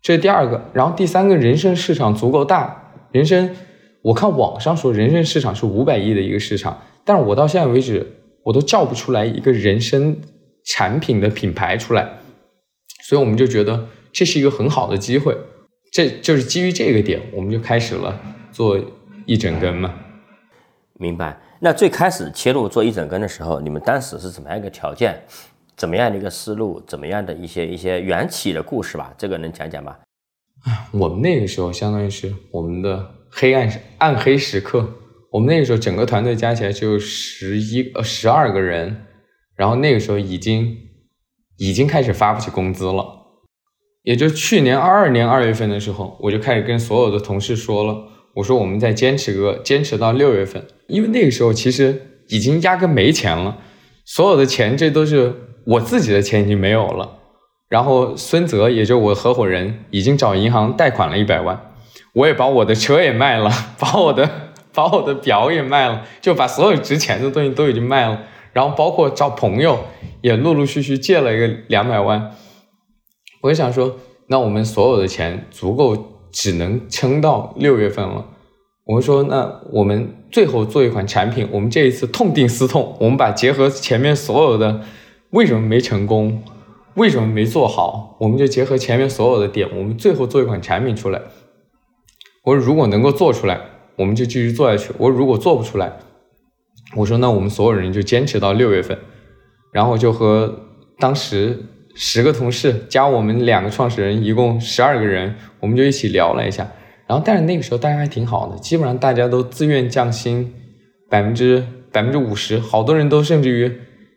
[0.00, 0.70] 这是第二个。
[0.72, 3.56] 然后第三个人参市场足够大，人参
[4.02, 8.06] 我看网上说人参市场是五百亿的一个市场，但是我到现在为止
[8.44, 10.16] 我都叫不出来一个人参
[10.64, 12.06] 产品的品牌出来，
[13.02, 13.88] 所以我们就觉得。
[14.10, 15.36] 这是一个很好的机会，
[15.92, 18.18] 这就是基于这个点，我们就开始了
[18.50, 18.80] 做
[19.26, 19.94] 一整根嘛。
[20.94, 21.38] 明白。
[21.60, 25.22] 那最开始切入做一整根的时候，你们当时是怎么样一个条件？
[25.78, 26.82] 怎么样的一个思路？
[26.86, 29.14] 怎么样的一些一些缘起的故事吧？
[29.16, 29.96] 这个能讲讲吗？
[30.92, 34.86] 我们那个时候相当于是我们的黑暗暗黑时刻。
[35.30, 39.04] 我们那个时候整个团队加起来就十一呃十二个人，
[39.54, 40.76] 然后那个时候已经
[41.58, 43.06] 已经开始发不起工资了。
[44.02, 53.58] 也就去年二二年二月份的时候，我就开始跟所有的同事说了，我说我们再坚持个坚持到六月份，因为那个时候其实已经压根没钱了，
[54.06, 57.18] 所有的钱这都是我自己的钱已经没有了，
[57.68, 61.74] 然后孙泽也就我合伙人已经找银行贷款了一百万，
[62.14, 64.30] 我也把我的车也卖了， 把我的
[64.72, 68.22] 把我的表也卖了，就把所有值钱的东西都已经卖了，
[68.54, 69.80] 然后包括找朋友
[70.22, 72.32] 也陆陆续续借了一个两百万。
[73.42, 73.96] 我就想说，
[74.28, 78.24] 那我们所有的钱足够，只能撑到六月份了。
[78.86, 84.80] 我们说，那我们最后做一款产品，我们这一次痛定思痛，我们把结合前面所有的
[85.30, 86.42] 为什么没成功，
[86.94, 91.20] 为什么没做好，我们就结合前面所有的点，我们最后做一款产品出来。
[92.44, 93.60] 我说如果能够做出来，
[93.96, 95.92] 我们就继续做下去；我如果做不出来，
[96.96, 98.96] 我说那我们所有人就坚持到六月份，
[99.72, 100.66] 然后就和
[100.98, 101.62] 当时
[101.94, 106.66] 十个同事加我们两个创始人，一共十二个人，我们就一起聊了一下。
[107.06, 110.54] 然后但是那个时候大家还挺好的，基本上大家都自愿降薪
[111.10, 111.62] 百分之
[111.92, 113.70] 百分之五十，好多人都甚至于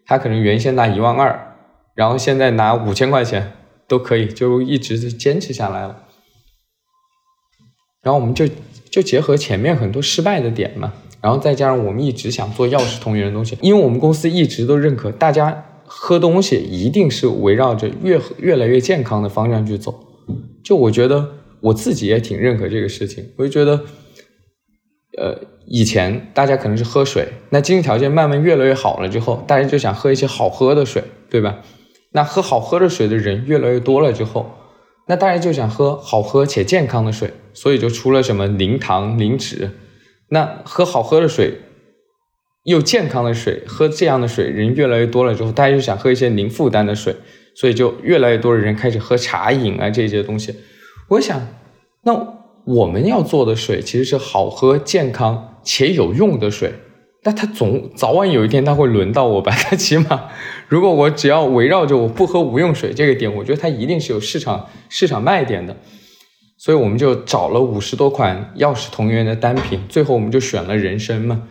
[0.06, 1.56] 他可能原先拿一万二，
[1.96, 3.54] 然后现在拿五千块钱
[3.88, 6.04] 都可以，就一直坚持下来了。
[8.02, 8.48] 然后我们就
[8.90, 10.94] 就结合前面很多失败的点嘛。
[11.22, 20.04] 然后再加上我们一直想做药食同源的东西，因为我们公司一直都认可大家喝东西一定是围绕着越越来越健康的方向去走。
[20.64, 23.86] 就我觉得我自己也挺认可这个事情，我就觉得，
[25.18, 31.60] 呃，以前大家可能是喝水，那经济条件慢慢越来越好了之后，大家就想喝一些好喝的水，对吧？
[32.14, 34.52] 那喝好喝的水的人越来越多了之后，
[35.08, 39.72] 那大家就想喝好喝且健康的水，所以就出了什么零糖零脂。
[40.30, 41.60] 那喝好喝的水，
[42.64, 47.16] 又健康的水，喝这样的水人越来越多了之后，大家就想喝一些零负担的水，
[47.56, 50.56] 所以就越来越多的人开始喝茶饮啊这些东西。
[51.10, 51.48] 我想，
[52.04, 52.14] 那
[52.66, 56.74] 我们要做的水其实是好喝、健康且有用的水。
[57.24, 59.52] 那它总早晚有一天它会轮到我吧？
[59.52, 60.30] 它起码，
[60.68, 65.78] 如果我只要围绕着我不喝无用水这个点，我觉得它一定是有市场市场卖点的。
[66.58, 71.48] 所以我们就找了五十多款药食同源的单品，最后我们就选了人参嘛。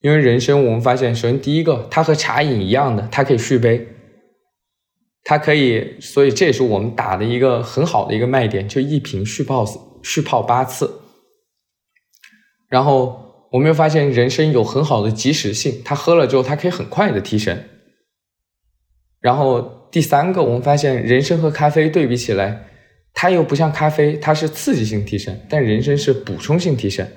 [0.00, 3.88] 因为人参，我们发现，首先第一个，它和茶饮一样的，它可以续杯，
[5.24, 9.64] 它可以，所以这也是我们打的一个很好的一个卖点，就一瓶续泡
[10.02, 11.00] 续泡八次。
[12.68, 17.68] 然后我们又发现人参有很好的即时性，它喝了之后，它可以很快的提神。
[19.20, 22.64] 然后第三个，我们发现人参和咖啡对比起来。
[23.14, 27.10] 它又不像咖啡，它是刺激性提神，但人参是补充性提神，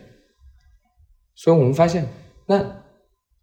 [1.36, 2.08] 所以我们发现
[2.48, 2.82] 那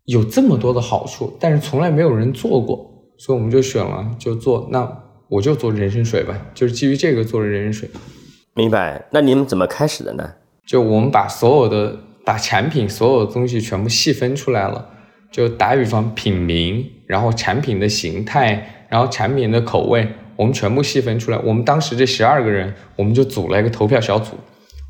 [0.07, 7.91] 有这么多的好处，但是从来没有人做过，所以我们就选了就做，那我就做人参水吧，就是基于这个做的人参水。
[8.59, 9.05] 明白？
[9.13, 10.33] 那你们怎么开始的呢？
[10.67, 14.85] 就我们把所有的把产品所有的东西全部细分出来了，
[15.31, 20.09] 就打比方品名，然后产品的形态，然后产品的口味。
[20.35, 21.39] 我们全部细分出来。
[21.39, 24.33] 我们当时这十二个人，我们就组了一个投票小组。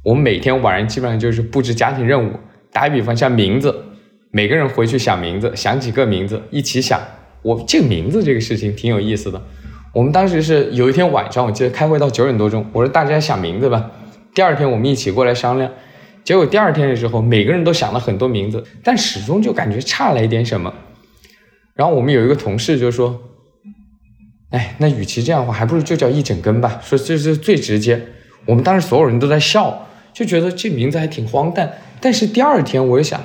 [0.02, 2.32] 我们每天晚上基本上就是布置家庭任务。
[2.72, 3.84] 打比方，像名字，
[4.30, 6.98] 每个人回去想名字，想几个名字，一起想。
[7.42, 9.42] 我这个名字这个事情挺有意思的。
[9.92, 13.90] 我们当时是有一天晚上，我记得开会到九点多钟，我说大家想名字吧。
[14.34, 15.70] 第二天我们一起过来商量。
[16.24, 20.72] 结果第二天的时候，每个人都想了很多名字，但始终就感觉差了一点什么。
[21.74, 23.22] 然后我们有一个同事就说。
[24.50, 26.80] 哎，那与其这样的话，还不如就叫一整根吧。
[26.82, 28.02] 说这是最直接。
[28.46, 31.70] 我们当时所有人都在笑，就觉得这名字还挺荒诞。
[32.00, 33.20] 但是第二天我就想，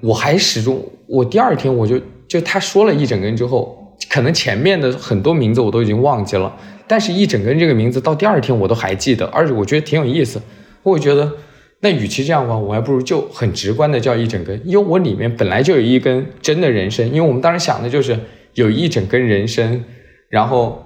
[0.00, 3.75] 我还始终，我第二天我就就他说了一整根之后，
[4.08, 6.54] 可能前面的很多名字我都已经忘记了，
[6.86, 10.40] 但是一整根这个名字到第二天我都还记得，而且我觉得挺有意思。
[10.82, 11.32] 我觉得，
[11.80, 18.18] 那与其这样的话，我还不如就很直观的叫一整根，因为我里面本来就有一根真的人参，因为我们当时想的就是
[18.54, 19.84] 有一整根人参。
[20.28, 20.84] 然后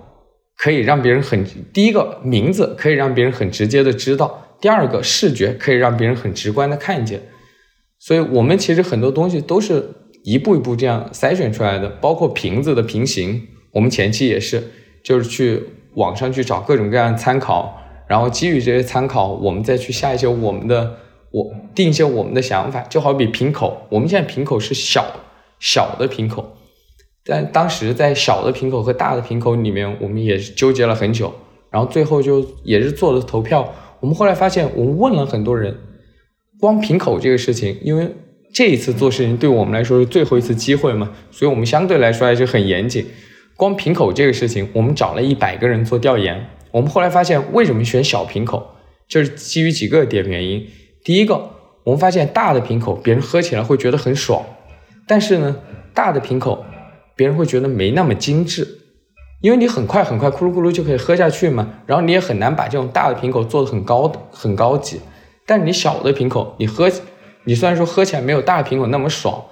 [0.59, 1.43] 可以让别人很
[1.73, 7.19] 第一个名字可以让别人很直接的知道，第二个视觉可以让别人很直观的看见，
[7.99, 9.83] 所以我们其实很多东西都是
[10.23, 14.63] 一步一步这样筛选出来的，包括瓶子的平行，我们前期也是
[15.03, 15.63] 就是去
[15.95, 20.97] 网上去找各种各样的参考，然后基于这些参考，我们再去下一些我们的
[21.31, 25.05] 我定一些我们的想法，就好比瓶口，我们现在瓶口是小
[25.59, 26.57] 小的瓶口。
[27.25, 31.33] 但当时在小的瓶口和大的瓶口里面，我们也是纠结了很久，
[31.71, 33.73] 然后最后就也是做了投票。
[34.01, 35.77] 我们后来发现，我们问了很多人，
[36.59, 38.11] 光瓶口这个事情，因为
[38.53, 43.07] 这一次做事情对我们来说是最后一次机会嘛，所以我们相对来说还是很严谨。
[43.57, 46.49] 光瓶口这个事情，我们找了一百个人做调研。
[46.71, 48.75] 我们后来发现，为什么选小瓶口，
[49.09, 50.67] 就是基于几个点原因。
[51.05, 51.51] 第一个，
[51.85, 54.45] 我们发现大的瓶口别人喝起来会觉得很爽，
[55.07, 55.57] 但是呢，
[55.95, 56.65] 大的瓶口。
[57.17, 58.67] 别人会觉得没那么精致，
[59.43, 64.99] 因为你很快很快咕噜咕噜就可以喝下去嘛，然后你也很难把这种大的瓶口做的很高很高级，
[65.45, 66.91] 但你小的瓶口，你喝，
[67.45, 69.45] 你虽然说喝起来没有大瓶口那么爽，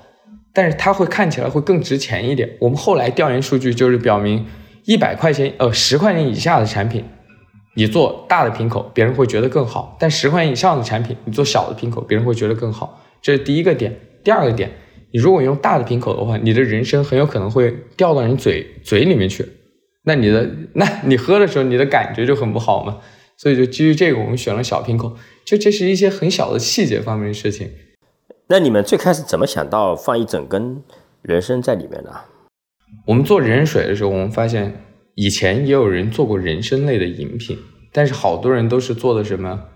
[0.52, 2.56] 但是它会看起来会更值钱一点。
[2.60, 4.44] 我们后来调研数据就是表明，
[4.84, 7.04] 一百块钱呃十块钱以下的产品，
[7.74, 13.02] 你做大的瓶口，别人会觉得更好；但十块钱以上的产品，你做小的瓶口，别人会觉得更好。
[13.22, 13.98] 这是第一个点。
[14.24, 14.70] 第二个点，
[15.12, 19.46] 你如果用大的瓶口的话，你的人参很有可能会掉到你嘴嘴里面去，
[20.04, 22.98] 那你的，那你喝的时候，你的感觉就很不好嘛。
[23.36, 25.16] 所以就基于这个，我们选了小瓶口。
[25.48, 27.70] 就这是一些很小的细节方面的事情。
[28.48, 30.82] 那你们最开始怎么想到放一整根
[31.22, 32.10] 人参在里面呢？
[33.06, 34.84] 我们做人参水的时候，我们发现
[35.14, 37.56] 以前也有人做过人参类的饮品，
[37.94, 39.68] 但是好多人都是做的什么，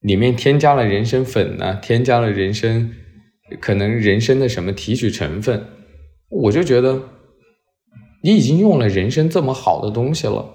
[0.00, 2.92] 里面添加了人参粉呢，添加了人参，
[3.62, 5.64] 可能人参的什么提取成分。
[6.28, 7.00] 我就觉得，
[8.22, 10.54] 你已经用了人参这么好的东西了，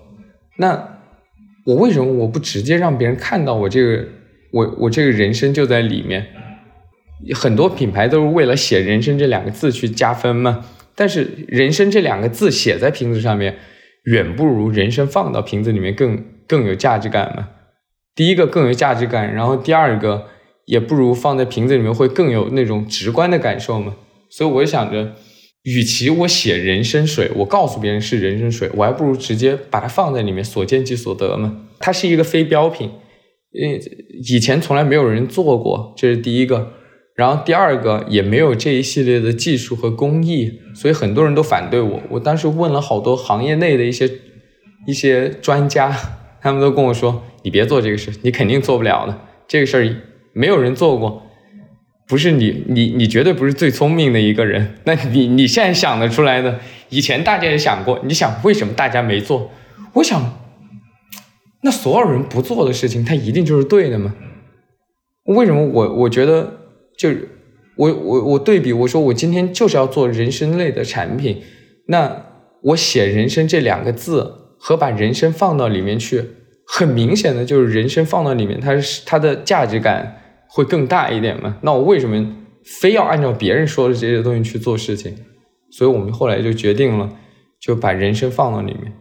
[0.59, 0.99] 那
[1.65, 4.05] 我为什么我不直接让别人看到我这个，
[4.51, 6.27] 我我这个人生就在里面？
[7.33, 13.57] 很多品牌都是为了写“人生”这两个字去加分嘛，但是“人生”这两个字写在瓶子上面，
[14.05, 17.49] 远不如人生放到瓶子里面更更有价值感嘛。
[18.15, 20.27] 第一个更有价值感，然后第二个
[20.65, 23.95] 也不如放在瓶子里面会更有那种直观的感受嘛。
[24.29, 25.13] 所以我就想着，
[25.63, 31.65] 与其我写人参水，我告诉别人是人参水，我还不如直接把它放在里面，所见即所得嘛。
[31.79, 32.89] 它是一个非标品，
[33.51, 36.73] 以前从来没有人做过，这是第一个。
[37.15, 41.99] 然后第二个也没有这一系列的技术和工艺，所以很多人都反对我。
[42.11, 44.09] 我当时问了好多行业内的一些
[44.87, 45.93] 一些专家，
[46.41, 49.19] 他们都跟我说：“你别做这个事，你肯定做不了的。
[49.49, 49.95] 这个事儿
[50.31, 51.23] 没有人做过，
[52.07, 54.75] 不是你，你你绝对不是最聪明的一个人。
[54.85, 57.99] 那你你现在想得出来的，以前大家也想过。
[58.05, 59.51] 你想为什么大家没做？
[59.95, 60.48] 我想，
[61.61, 64.15] 那所有人不做的事情，它一定就是对的吗？
[65.25, 66.53] 为什么我我觉得？
[66.97, 67.29] 就是
[67.77, 71.41] 我我我对比我说我今天就是要做人参类的产品，
[71.87, 72.25] 那
[72.61, 76.25] 我写人参这两个字和把人参放到里面去，
[76.67, 81.57] 很明显的就是人参放到里面，它是它的价值感会更大一点嘛？
[81.61, 82.35] 那我为什么
[82.81, 85.15] 非要按照别人说的这些东西去做事情？
[85.71, 87.09] 所以我们后来就决定了，
[87.61, 88.91] 就把人参放到里面。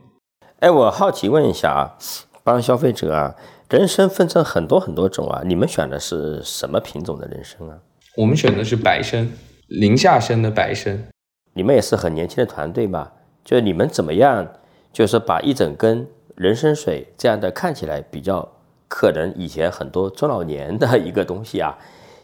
[0.60, 1.98] 哎，我好奇问一下啊，
[2.42, 3.34] 帮消费者啊，
[3.70, 7.78] 人参分成很多很多种啊，你们选的是什么品种的人参啊？
[8.16, 9.30] 我们选的是白参，
[9.80, 11.08] 宁夏参的白参。
[11.52, 13.10] 你们也是很年轻的团队嘛？
[13.44, 14.46] 就是你们怎么样，
[14.92, 18.48] 就是把一整根人参水这样的看起来比较
[18.88, 21.76] 可能以前很多中老年的一个东西啊，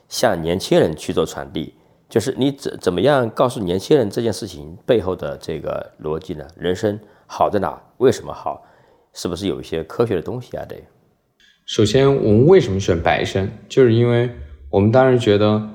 [0.09, 1.75] 向年轻人去做传递。
[2.09, 6.47] 就是你怎怎么样告诉年轻人这件事情背后的这个逻辑呢？
[6.57, 7.81] 人参好在哪？
[7.99, 8.63] 为什么好？
[9.15, 10.65] 是不是有一些科学的东西啊？
[10.67, 10.77] 得。
[11.67, 13.49] 首先，我们为什么选白参？
[13.69, 14.31] 就是因为
[14.71, 15.71] 我们当时觉得。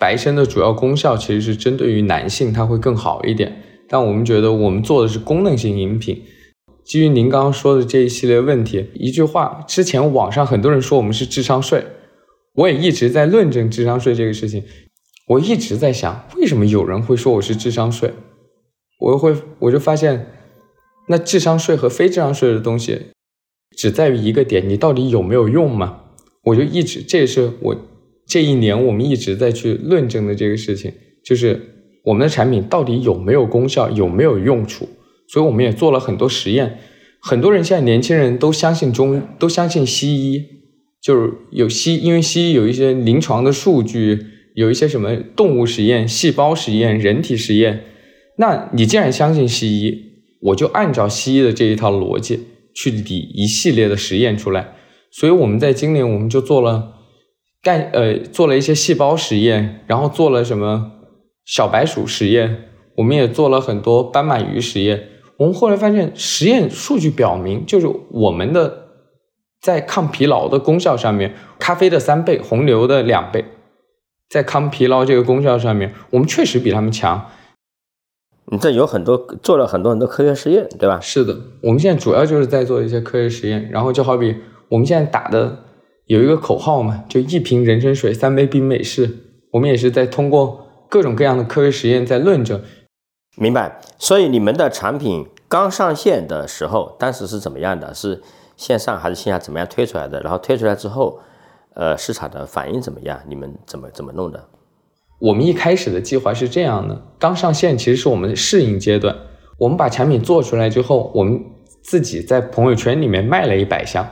[0.00, 3.60] 白参的主要功效其实是针对于男性，它会更好一点。
[3.88, 6.22] 但我们觉得我们做的是功能性饮品。
[6.84, 11.84] 基于您刚刚说的这一系列问题，一句话，之前网上很多人说我们是智商税，
[12.54, 14.62] 我也一直在论证智商税这个事情。
[15.26, 18.14] 我一直在想，为什么有人会说我是智商税？
[19.00, 20.37] 我会，我就发现，
[21.08, 22.98] 那智商税和非智商税的东西，
[23.76, 26.02] 只在于一个点，你到底有没有用嘛？
[26.44, 27.76] 我就一直，这也是我。
[28.26, 30.92] 这一年我们一直在去论证的这个事情，
[31.24, 31.60] 就是
[32.04, 34.86] 我们的产品到底有没有功效，有没有用处。
[35.28, 36.78] 所以我们也做了很多实验。
[37.20, 40.44] 很多人现在年轻人都相信中，都相信西医，
[41.02, 47.84] 就是有西，因为西医有一些临床的数据，有一些什么动物实验、细胞实验、人体实验。
[48.36, 50.07] 那你既然相信西医，
[50.40, 54.74] 我就按照西医的这一套逻辑去理一系列的实验出来。
[55.10, 56.94] 所以我们在今年我们就做了。
[57.60, 60.92] 干呃做了一些细胞实验，然后做了什么
[61.44, 65.08] 小白鼠实验，我们也做了很多斑马鱼实验。
[65.38, 68.86] 我们后来发现，实验数据表明，就是我们的
[69.60, 73.44] 在抗疲劳的功效上面，咖啡的三倍，红牛的两倍，
[74.30, 77.28] 在抗疲劳这个功效上面，我们确实比他们强。
[78.50, 80.98] 你这有很多做了很多很多科学实验，对吧？
[81.00, 84.36] 是的，我们现在主要就是在做一些科学实验，然后就好比
[84.68, 85.64] 我们现在打的。
[86.06, 89.10] 有一个口号嘛，就一瓶人参水，三杯冰美式。
[89.52, 92.62] 我们也是在通过各种各样的科学实验在论证。
[93.36, 93.78] 明白。
[93.98, 97.92] 所以你们的产品刚上线的时候，当时是怎么样的？
[97.92, 98.22] 是
[98.56, 99.38] 线上还是线下？
[99.38, 100.18] 怎么样推出来的？
[100.22, 101.20] 然后推出来之后，
[101.74, 103.20] 呃，市场的反应怎么样？
[103.28, 104.42] 你们怎么怎么弄的？
[105.18, 109.14] 我们一开始的计划是这样的：刚上线其实是我们的适应阶段。
[109.58, 111.42] 我们把产品做出来之后，我们
[111.82, 114.06] 自己在朋友圈里面卖了一百箱。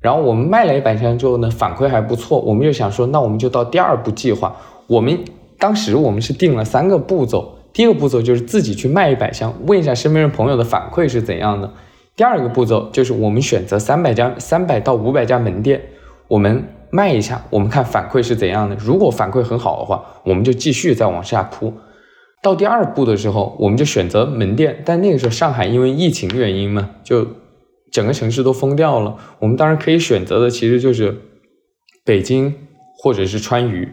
[0.00, 4.56] 然后我们卖了一百箱之后呢，反馈还不错，我们就想说，那我们就到第二步计划。
[4.86, 5.18] 我们
[5.58, 11.72] 当时我们是定了三个步骤，第一个步骤就是自己去卖一百箱，问一下身边的朋友的反馈是怎样的。
[12.16, 15.80] 第二个步骤就是我们选择三百家、三百到五百家门店，
[16.28, 16.64] 我们
[16.94, 18.76] 卖一下，我们看反馈是怎样的。
[18.76, 21.74] 如果反馈很好的话，我们就继续再往下铺。
[22.40, 24.80] 到第二步的时候，我们就选择门店。
[24.84, 27.26] 但那个时候上海因为疫情原因嘛，就
[27.90, 29.16] 整个城市都封掉了。
[29.40, 31.16] 我们当然可以选择的其实就是
[32.04, 32.54] 北京，
[33.02, 33.88] 或者是川渝，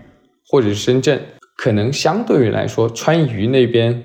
[0.48, 1.20] 或者是深圳。
[1.58, 4.04] 可能相对于来说，川渝那边。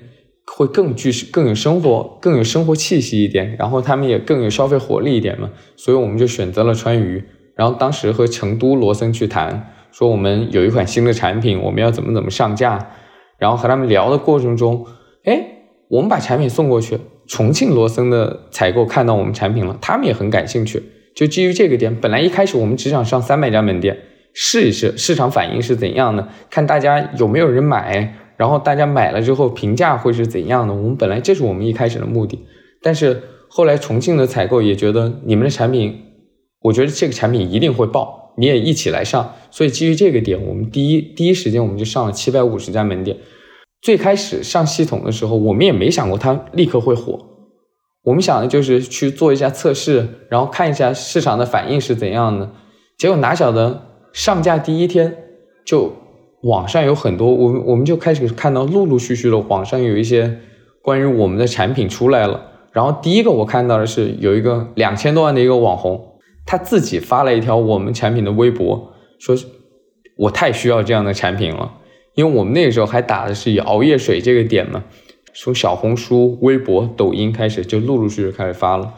[0.55, 7.21] 会更具更有生活更有生活气息一点，然后他们也更有消费活力一点嘛，所以我们就选择了川渝。
[7.57, 12.91] 然后当时和成都罗森去谈，说我们有一款新的产品，我们要怎么怎么上架。
[13.37, 14.85] 然后和他们聊的过程中，
[15.25, 15.43] 哎，
[15.89, 20.81] 我们把产品送过去，重庆罗森的采购看到我们产品了，他们也很感兴趣。
[21.15, 23.97] 就基于这个点，本来一开始我们只想上三百家门店
[24.33, 28.15] 试一试，市场反应是怎样的，看大家有没有人买。
[28.37, 30.73] 然后大家买了之后评价会是怎样的？
[30.75, 32.45] 我们本来这是我们一开始的目的，
[32.83, 36.06] 但是后来重庆的采购也觉得你们的产品，
[36.67, 39.33] 我觉得这个产品一定会爆，你也一起来上。
[39.51, 43.17] 所以基于这个点，我们第一第一时间我们就上了七百五十家门店。
[43.81, 47.19] 最开始上系统的时候，我们也没想过它立刻会火，
[48.03, 52.51] 我们想的就是去做一下测试，然后看一下市场的反应是怎样的。
[52.97, 55.17] 结果哪晓得上架第一天
[55.65, 55.93] 就。
[56.43, 60.39] 网上有很多，我们我们就开始看到陆陆续续的网上有一些
[60.83, 62.39] 关于我们的产品出来了。
[62.71, 66.16] 然后第一个我看到的是有一个两千多万的一个网红，
[66.47, 69.35] 他自己发了一条我们产品的微博，说
[70.15, 71.71] 我太需要这样的产品了，
[72.15, 74.83] 因为我们那个时候还打的是以熬夜水这个点嘛，
[75.35, 78.95] 从小红书、微博、抖音开始就陆陆续续开始发了。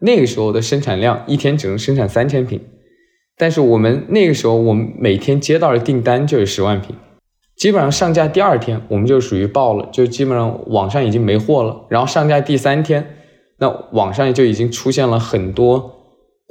[0.00, 2.60] 那个时候的生产量一天只能生产三千瓶。
[3.36, 6.94] 但是我们那个时候，我们每天接到的订单就有十万瓶，
[7.56, 11.86] 基本上上架第二天我们就属于爆了，就基本上网上已经没货了。
[11.88, 13.16] 然后上架第三天，
[13.58, 16.01] 那网上就已经出现了很多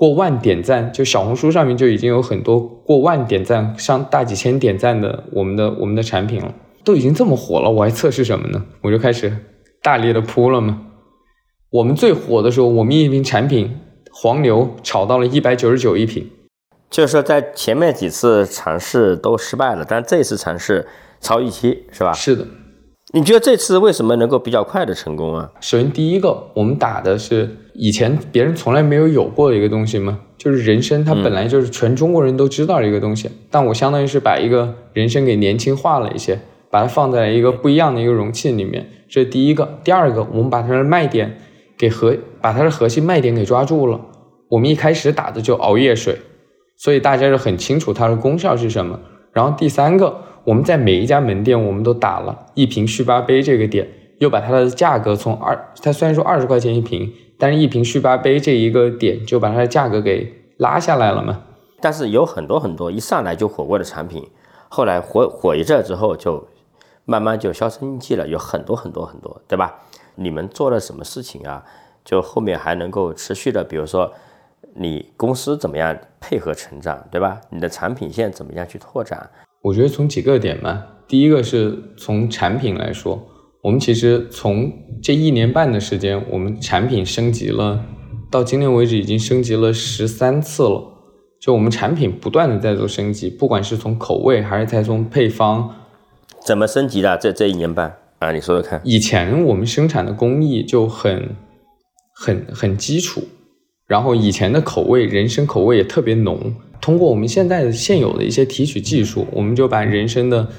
[0.02, 6.52] 过万点赞，就小红书上面就已经有很多过万点赞、上大几千点赞的我们的我们的产品了，
[6.84, 8.66] 都已经这么火了，我还测试什么呢？
[8.82, 9.32] 我就开始
[9.84, 10.82] 大力的铺了嘛。
[11.70, 13.78] 我们最火的时候，我们一瓶产品
[14.12, 16.28] 黄牛炒到了一百九十九一瓶。
[16.89, 20.88] 就是说，在前面几次尝试都失败了，但这次尝试
[21.20, 22.12] 超预期，是吧？
[22.12, 22.47] 是的。
[23.14, 25.51] 你觉得这次为什么能够比较快的成功啊？
[25.59, 36.39] 首先，第一个，我们打的是以前别人从来没有有过的一个东西嘛，就是人参，它本来就是全中国人都知道的一个东西，但我相当于是把一个人参给年轻化了一些，
[36.70, 39.80] 把它放在一个不一样的一个容器里面，这是第一个。
[39.84, 41.38] 第二个，我们把它的卖点
[41.78, 43.99] 给核，把它的核心卖点给抓住了。
[44.47, 46.18] 我们一开始打的就熬夜水。
[46.78, 48.99] 所以大家就很清楚它的功效是什么。
[49.34, 53.88] 然后第三个，我们在每一家门店我们都打了一瓶续八杯这个点，
[54.20, 61.42] 又把它的价格从二，它虽然说二十块钱一瓶，但是一瓶续八杯这一个点就把它的价格给拉下来了嘛。
[61.80, 64.28] 但是有很多很多一上来就火过的产品，
[64.70, 66.48] 后来火火一阵之后就
[67.06, 69.76] 慢慢就销声匿迹了，有很多很多很多，对吧？
[70.16, 71.64] 你们做了什么事情啊？
[72.04, 74.12] 就后面还能够持续的，比如说。
[74.74, 77.42] 你公司怎么样配合成长，对吧？
[77.50, 79.30] 你的产品线怎么样去拓展？
[79.62, 83.28] 我觉得从几个点吧，第一个是从产品来说，
[83.62, 87.86] 我们其实从这一年半的时间，我们产品升级了，
[88.32, 90.88] 到今天为止已经升级了十三次了。
[91.39, 95.76] 就我们产品不断的在做升级，不管是从口味还是在从配方，
[96.45, 97.18] 怎么升级的？
[97.18, 98.82] 这这一年半啊，你说说看。
[98.84, 101.36] 以前我们生产的工艺就很
[102.16, 103.24] 很很基础。
[103.88, 106.55] 然后以前的口味，人参口味也特别浓。
[106.82, 110.49] 通过我们现在的现有的一些提取技术，我们就把人参的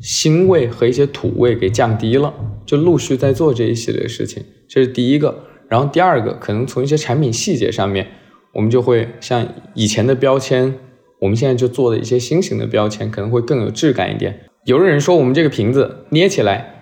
[0.00, 2.32] 腥味和一些土味给降低了，
[2.64, 4.44] 就陆续在做这一系列事情。
[4.68, 5.44] 这是第一个。
[5.68, 8.06] 然后第二个，可能从一些产品细节上面，
[8.54, 10.72] 我们就会像以前的标签，
[11.18, 14.38] 我们现在就做的一些新型的标签，可能会更有质感一点。
[14.66, 16.74] 有的人说我们这个瓶子捏起来，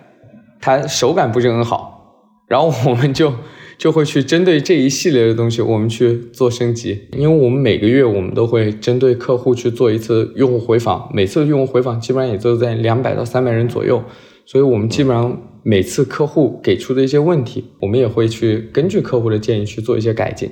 [0.59, 3.33] 它手感不是很好，然后我们就。
[3.81, 14.03] 就会去针对这一系列的东西，我们去做升级，因为我们每个月我们都会针对客户去做一次用户回访，每次用户回访基本上也就在两百到三百人左右，
[14.45, 20.51] 所以我们基本上每次客户给出的一些问题，我们也会去根据客户的建议去做一些改进。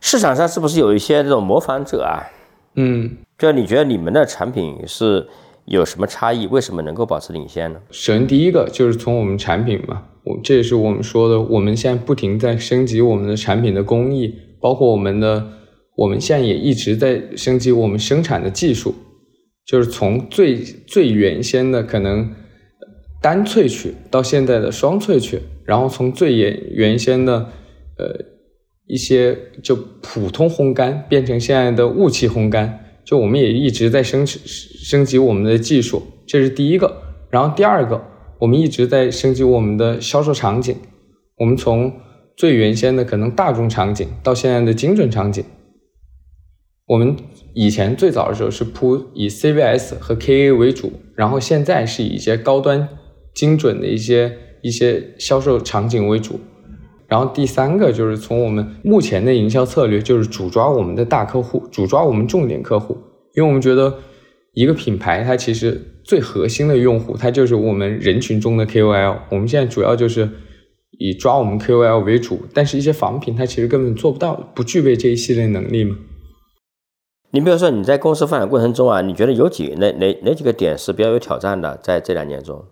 [0.00, 2.26] 市场上是不是有一些这种模仿者啊？
[2.74, 5.28] 嗯，就你觉得你们的产品是
[5.66, 6.48] 有什么差异？
[6.48, 7.78] 为什么能够保持领先呢？
[7.92, 10.02] 首先第一个就是从我们产品嘛。
[10.26, 15.46] 我这也是我们说的，我们现在不停在升级我们的产品的工艺，包括我们的，
[15.96, 18.94] 我们现在也一直在升级我们生产的技术，
[19.64, 22.34] 就是从最最原先的可能
[23.22, 27.48] 单萃取到现在的双萃取，然后从最原原先的
[27.96, 28.24] 呃
[28.86, 37.02] 一些就普通烘干变成现在的雾气烘干，就我们也一直在升升级我们的技术，这是第一个。
[37.28, 38.00] 然后第二个，
[38.38, 40.76] 我们一直在升级我们的销售场景，
[41.38, 41.92] 我们从
[42.36, 45.44] 最原先的可能大众场景到现在的精准场景。
[46.86, 47.16] 我们
[47.54, 52.88] 以前最早的时候是铺以 CVS 和 KA 为主，然后现在是以一些高端
[53.34, 56.38] 精准的一些一些销售场景为主。
[57.08, 62.98] 然后第三个就是从我们目前的营销策略，就是主抓我们的大客户，主抓我们重点客户，
[63.34, 63.98] 因为我们觉得
[64.52, 69.18] 一个品牌它其实最核心的用户，他就是我们人群中的 KOL。
[69.30, 70.30] 我们现在主要就是
[70.98, 75.96] 以抓我们 KOL 为主，但是一些仿品它其实根本做不到，不具备这一系列能力嘛。
[77.32, 81.78] 你比如说你在公司发展过程中啊，你觉得有几哪哪哪几个点是比较有挑战的？
[81.82, 82.64] 在这两年中，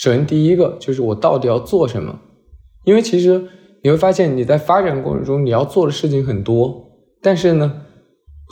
[0.00, 2.20] 首先第一个就是我到底要做什么，
[2.84, 3.48] 因为其实。
[3.82, 6.90] 你会发现你在发展过程中你要做的事情很多，
[7.22, 7.82] 但是呢，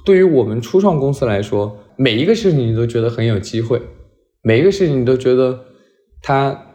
[0.05, 3.83] 对于我们初创公司来说，每一个事情你都觉得很有机会，
[4.45, 5.64] 每一个事情你都觉得
[6.22, 6.66] 它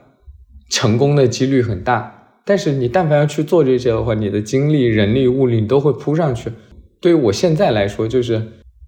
[0.70, 2.16] 成功的几率很大。
[2.44, 6.52] 但是你但凡要去做这些的话，你的精力、人力、物力你都会扑上去。
[7.00, 8.44] 对于我现在来说，就是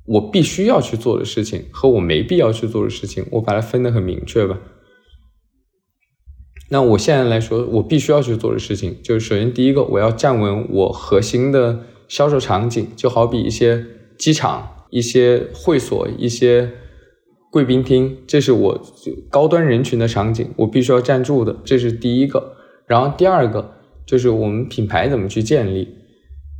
[0.07, 4.59] 我必须要去做的事情和我没必要去做的事情，我把它分得很明确吧。
[6.71, 13.85] 那我现在来说，我必须要去做的事情，就是首先第一个，我要站稳我核心的销售场景，就好比一些
[14.17, 16.71] 机场、一些会所、一些
[17.51, 18.81] 贵宾厅，这是我
[19.29, 22.53] 高端人群的场景，我必须要站住的，这是第一个。
[22.87, 23.73] 然后第二个
[24.05, 25.89] 就是我们品牌怎么去建立，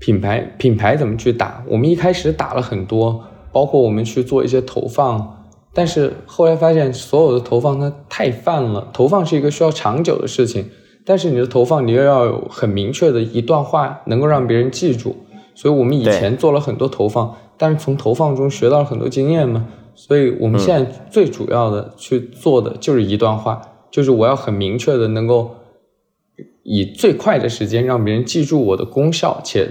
[0.01, 1.63] 品牌品牌怎么去打。
[1.69, 3.23] 我们一开始打了很多，
[3.53, 5.47] 包括我们去做一些投放。
[5.73, 8.89] 但是后来发现，所有的投放它太泛了。
[8.91, 10.65] 投放是一个需要长久的事情，
[11.05, 15.15] 但是你的投放你又要有很明确的一段话，能够让别人记住。
[15.55, 19.65] 所以我们以前做了很多投放，但是从投放中学到了很多经验嘛。
[20.07, 25.57] 所以我们现在最主要的去做的就是一段话，就是我要很明确的能够
[26.63, 29.69] 以最快的时间让别人记住我的功效，且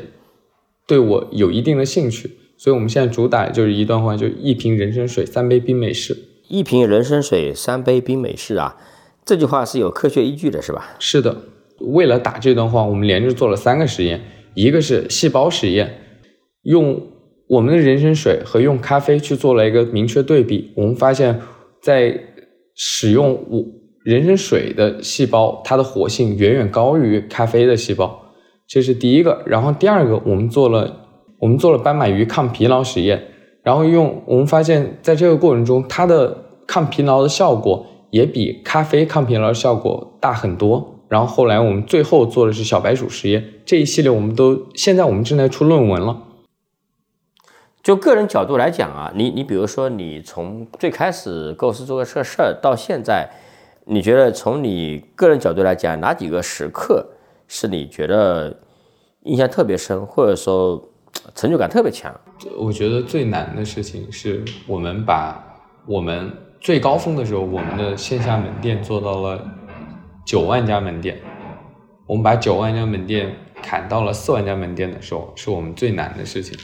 [0.87, 2.31] 对我有一定的兴趣。
[2.57, 6.16] 所以，我们现在主打就是一段话，就一瓶人参水，三杯冰美式。
[6.49, 8.76] 一瓶人参水，三杯冰美式啊，
[9.24, 10.95] 这句话是有科学依据的，是吧？
[11.01, 11.37] 是的。
[11.81, 14.20] 为了打这段话，我们连着做了三个实验，
[14.55, 16.03] 一个是细胞实验，
[16.62, 17.01] 用
[17.51, 20.72] 我们的人参水和用咖啡去做了一个明确对比。
[20.76, 21.40] 我们发现，
[21.82, 22.16] 在
[22.76, 23.64] 使用我
[24.05, 28.20] 人参水的细胞，它的活性远远高于咖啡的细胞，
[28.68, 29.42] 这是第一个。
[29.46, 31.09] 然后第二个，我们做了。
[31.40, 33.28] 我们做了斑马鱼抗疲劳实验，
[33.62, 36.36] 然后用我们发现，在这个过程中，它的
[36.66, 41.07] 抗疲劳的效果也比咖啡抗疲劳效果大很多。
[41.09, 46.24] 然后后来我们最后做的是小白鼠实验，这一系列我们都现在我们正在出论文了。
[47.83, 53.28] 就个人角度来讲啊，你你比如说你从最开始构思做个这事儿到现在，
[53.85, 57.07] 你觉得从你个人角度来讲，哪几个时刻
[57.49, 58.57] 是你觉得
[59.22, 60.83] 印象特别深，或者说？
[61.35, 62.14] 成就感特别强。
[62.57, 65.45] 我觉得最难的事情是我们把
[65.85, 69.45] 我们最高峰的时候，我们的线下门店做到了
[70.24, 71.20] 九万家门店。
[72.07, 76.57] 我们把九万家门店砍到了四万家门店的时候，是我们最难的事情。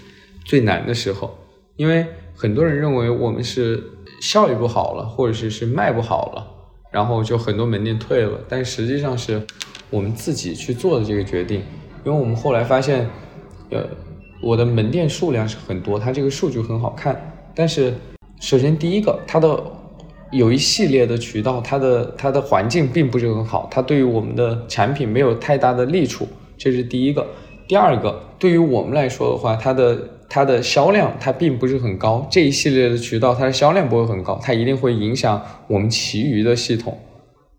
[0.47, 1.37] 最难的时候，
[1.77, 3.83] 因为很多人认为我们是
[4.23, 6.47] 效益不好了，或者是是卖不好了，
[6.91, 8.39] 然后就很多门店退了。
[8.49, 9.43] 但实际上是
[9.91, 11.63] 我们自己去做的这个决定，
[12.05, 13.07] 因为我们后来发现，
[13.71, 13.87] 呃。
[14.43, 17.19] 我的门店数量是很多，它这个数据很好看。
[17.55, 17.95] 但是，
[18.39, 19.59] 首先第一个，它的
[20.31, 26.29] 有一系列的渠道，它的它的环境并不是很好，它对于我们的产品没有太大的利处，
[26.59, 27.27] 这是第一个。
[27.67, 29.99] 第二个，对于我们来说的话，它的
[30.29, 36.99] 它的销量它并不是很高，这一系列的渠道它的销量不会很高，它一定会影响我们其余的系统。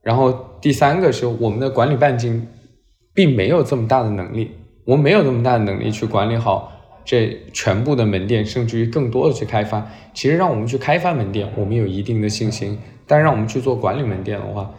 [0.01, 2.47] 然后第三个是我们的管理半径
[3.13, 4.51] 并没有这么大的能力。
[4.85, 6.71] 我们没有那么大的能力去管理好
[7.03, 9.85] 这全部的门店，甚至于更多的去开发。
[10.13, 14.71] 其实让我们去开发门店，我们有一定的信心；但让我们去做管理门店的话，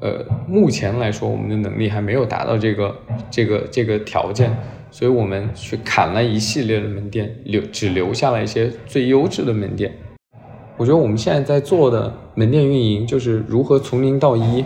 [0.00, 2.96] 呃，目前来说我们的能力还没有达到这个
[3.30, 4.50] 这个这个条件，
[4.90, 9.92] 所以我们去砍了一系列的门店，留只留下了一些最优质的门店。
[10.76, 14.64] 我觉得我们现在在做的门店运营，就是如何从零到一，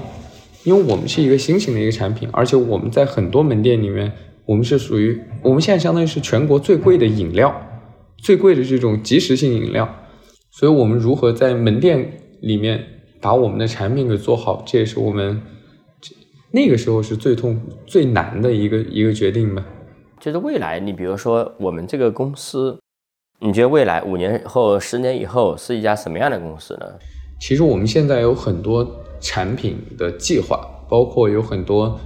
[0.64, 4.12] 因为我们是一个新型的一个产品，而且我们在很多门店里面。
[4.44, 7.54] 我们是属于，我们现在相当于是全国最贵的饮料，
[8.18, 9.88] 最贵的这种即食性饮料，
[10.50, 12.84] 所以我们如何在门店里面
[13.20, 15.40] 把我们的产品给做好，这也是我们
[16.50, 19.64] 那个时候是最痛最难的一个一个决定吧。
[20.22, 22.78] 就是未来，你比如说我们这个公司，
[23.40, 26.86] 你觉得未来五年后、十年以后是一家什么样的公司呢？
[27.40, 31.98] 其实我们现在有很多产品的计划，包括有很多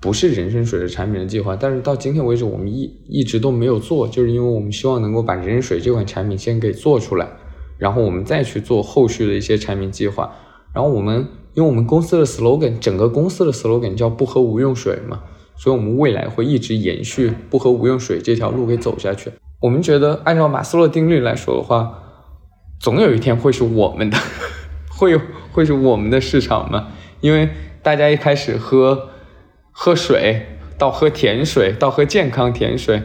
[0.00, 7.28] 不是人参水的产品的计划，但是到今天为止，我们一一直都没有做，就是因为我们希望能够把人参水这款产品先给做出来，
[7.76, 10.34] 然后我们再去做后续的一些产品计划。
[10.72, 11.18] 然后我们，
[11.52, 15.22] 因为我们公司的 slogan，整个公司的 slogan 叫“不喝无用水”嘛，
[15.58, 19.32] 所以我们未来会一直延续“不喝无用水”这条路给走下去。
[19.60, 21.98] 我们觉得，按照马斯洛定律来说的话，
[22.80, 24.16] 总有一天会是我们的，
[24.88, 25.18] 会
[25.50, 26.92] 会是我们的市场嘛？
[27.20, 27.48] 因为
[27.82, 29.08] 大家一开始喝
[29.72, 30.46] 喝水，
[30.78, 33.02] 到喝甜水，到喝健康甜水，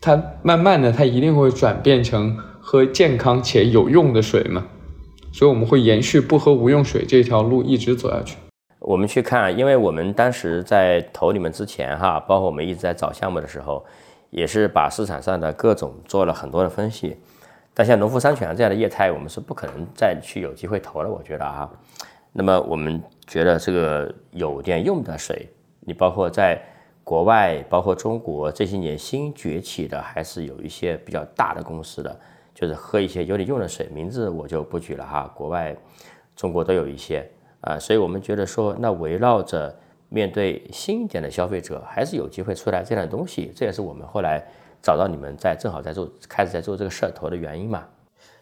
[0.00, 4.64] 它慢慢的，它一定会转变成喝健康且有用的水嘛。
[5.30, 8.36] 所以我们会延续不喝无用水这条路一直走下去。
[8.84, 13.84] 我们去看，因为我们当时在投你们之前，哈，包括我们一直在找项目的时候，
[14.30, 17.16] 也是把市场上的各种做了很多的分析。
[17.72, 21.70] 但像农夫山泉这样的业态，我们是不可能再去有机会投了，我觉得啊。
[22.32, 25.48] 那么我们觉得这个有点用的水，
[25.80, 26.60] 你包括在
[27.04, 32.20] 国外，包括中国这些年新崛起的，还是有一些比较大的公司的。
[32.54, 35.30] 就是喝一些有点用的水，名字我就不举了哈。
[35.34, 35.74] 国外、
[36.36, 37.26] 中国都有一些
[37.62, 39.74] 啊，所以我们觉得说，那围绕着
[40.08, 43.50] 面对新一点的消费者，还是有机会出来这样的东西。
[43.56, 44.46] 这也是我们后来
[44.82, 47.84] 找到你们在正好在做，开始在做这个社头的原因嘛。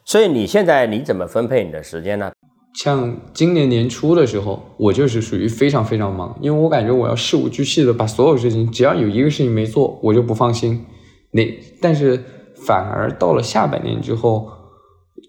[0.05, 2.33] 所以你现在你怎么分配你的时间呢？
[2.75, 10.85] 像今年年初的时候，我就是属于非常非常忙，因为我感觉我要事无巨细的把所有事情，只要有一个事情没做，我就不放心。
[11.31, 11.43] 那
[11.81, 12.23] 但是。
[12.63, 14.51] 反而到了下半年之后，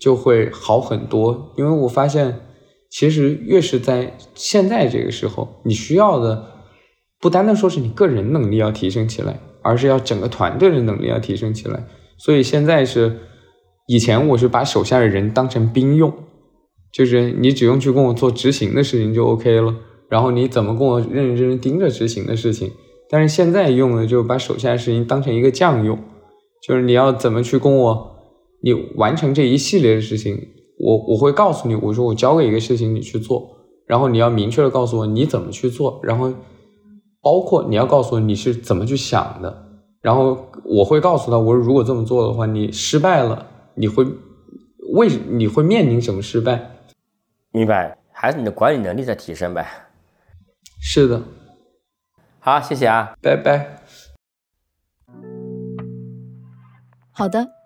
[0.02, 2.42] 就会好很多，因为我发现，
[2.92, 6.46] 其实越是在现在这个时候，你需要的
[7.22, 11.88] 不单单说是你个人能力要提升起来，而是要整个团队的能力要提升起来。
[12.18, 13.18] 所以现在是，
[13.88, 16.14] 以前我是把手下的人当成兵用，
[16.92, 19.74] 就是你只用去跟我做执行的事情就 OK 了，
[20.10, 22.72] 然后你怎么跟我认认真真盯着执行的事情。
[23.10, 25.98] 但是现在用的就把手下的事情当成一个将用。
[26.62, 28.16] 就是你要怎么去跟我，
[28.62, 30.38] 你完成这一系列的事情，
[30.84, 36.34] 我我会告诉你，我说我交给一个事情你去做，然后你要明确的告诉我你怎么去做，然后
[37.22, 39.66] 包括你要告诉我你是怎么去想的，
[40.02, 44.04] 然后我会告诉他，我说如果这么做的话，你失败了，你会
[44.94, 46.78] 为你会面临什么失败？
[47.52, 49.68] 明白，还是你的管理能力在提升呗？
[50.82, 51.22] 是的，
[52.40, 53.84] 好，谢谢啊，拜拜。
[57.12, 57.46] 好的，